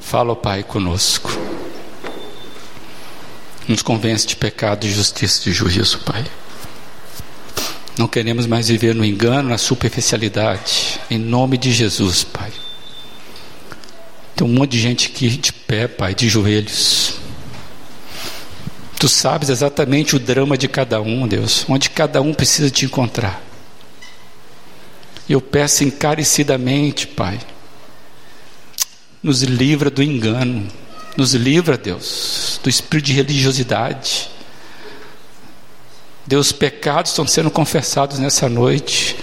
Fala, 0.00 0.34
Pai, 0.34 0.62
conosco. 0.62 1.30
Nos 3.68 3.82
convence 3.82 4.26
de 4.26 4.36
pecado, 4.36 4.80
de 4.80 4.92
justiça 4.92 5.40
e 5.40 5.44
de 5.44 5.52
juízo, 5.52 5.98
Pai. 6.00 6.24
Não 7.98 8.08
queremos 8.08 8.46
mais 8.46 8.68
viver 8.68 8.94
no 8.94 9.04
engano, 9.04 9.50
na 9.50 9.58
superficialidade. 9.58 11.00
Em 11.10 11.18
nome 11.18 11.58
de 11.58 11.70
Jesus, 11.70 12.24
Pai. 12.24 12.52
Tem 14.34 14.46
um 14.46 14.50
monte 14.50 14.72
de 14.72 14.80
gente 14.80 15.08
aqui 15.08 15.28
de 15.28 15.52
pé, 15.52 15.86
Pai, 15.86 16.14
de 16.14 16.28
joelhos. 16.28 17.21
Tu 19.02 19.08
sabes 19.08 19.48
exatamente 19.48 20.14
o 20.14 20.18
drama 20.20 20.56
de 20.56 20.68
cada 20.68 21.00
um, 21.02 21.26
Deus, 21.26 21.64
onde 21.68 21.90
cada 21.90 22.22
um 22.22 22.32
precisa 22.32 22.70
te 22.70 22.84
encontrar. 22.84 23.42
Eu 25.28 25.40
peço 25.40 25.82
encarecidamente, 25.82 27.08
Pai, 27.08 27.40
nos 29.20 29.42
livra 29.42 29.90
do 29.90 30.04
engano, 30.04 30.68
nos 31.16 31.34
livra, 31.34 31.76
Deus, 31.76 32.60
do 32.62 32.70
espírito 32.70 33.06
de 33.06 33.12
religiosidade. 33.14 34.30
Deus, 36.24 36.52
pecados 36.52 37.10
estão 37.10 37.26
sendo 37.26 37.50
confessados 37.50 38.20
nessa 38.20 38.48
noite. 38.48 39.16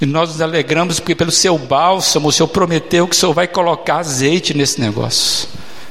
E 0.00 0.06
nós 0.06 0.28
nos 0.28 0.40
alegramos 0.40 1.00
porque 1.00 1.16
pelo 1.16 1.32
seu 1.32 1.58
bálsamo 1.58 2.28
o 2.28 2.32
Senhor 2.32 2.46
prometeu 2.46 3.08
que 3.08 3.16
o 3.16 3.18
Senhor 3.18 3.32
vai 3.32 3.48
colocar 3.48 3.96
azeite 3.96 4.54
nesse 4.54 4.80
negócio. 4.80 5.48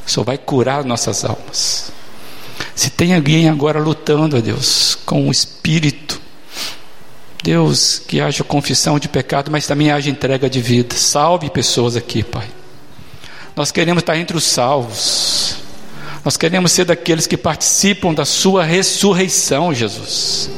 O 0.08 0.10
Senhor 0.10 0.24
vai 0.24 0.38
curar 0.38 0.86
nossas 0.86 1.26
almas. 1.26 1.94
Se 2.76 2.90
tem 2.90 3.16
alguém 3.16 3.50
agora 3.50 3.80
lutando, 3.80 4.38
a 4.38 4.40
Deus, 4.40 4.98
com 5.06 5.28
o 5.28 5.32
espírito, 5.32 6.22
Deus, 7.44 8.02
que 8.08 8.20
haja 8.20 8.44
confissão 8.44 8.98
de 8.98 9.08
pecado, 9.08 9.52
mas 9.52 9.68
também 9.68 9.92
haja 9.92 10.10
entrega 10.10 10.50
de 10.50 10.60
vida. 10.62 10.96
Salve 10.96 11.50
pessoas 11.50 11.96
aqui, 11.96 12.24
Pai. 12.24 12.48
Nós 13.56 13.72
queremos 13.72 14.02
estar 14.02 14.18
entre 14.18 14.36
os 14.36 14.44
salvos. 14.44 15.58
Nós 16.24 16.38
queremos 16.38 16.72
ser 16.72 16.86
daqueles 16.86 17.28
que 17.28 17.38
participam 17.38 18.14
da 18.14 18.26
Sua 18.26 18.64
ressurreição, 18.64 19.74
Jesus. 19.74 20.50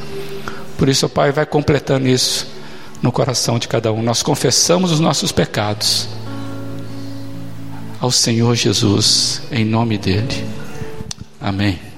Por 0.78 0.88
isso, 0.88 1.10
Pai, 1.10 1.32
vai 1.32 1.46
completando 1.46 2.08
isso 2.08 2.48
no 3.02 3.12
coração 3.12 3.60
de 3.60 3.68
cada 3.68 3.92
um. 3.92 4.02
Nós 4.02 4.24
confessamos 4.24 4.92
os 4.92 5.00
nossos 5.00 5.32
pecados 5.32 6.08
ao 8.00 8.12
Senhor 8.12 8.56
Jesus, 8.56 9.42
em 9.52 9.66
nome 9.66 9.98
dEle. 9.98 10.46
Amém. 11.40 11.97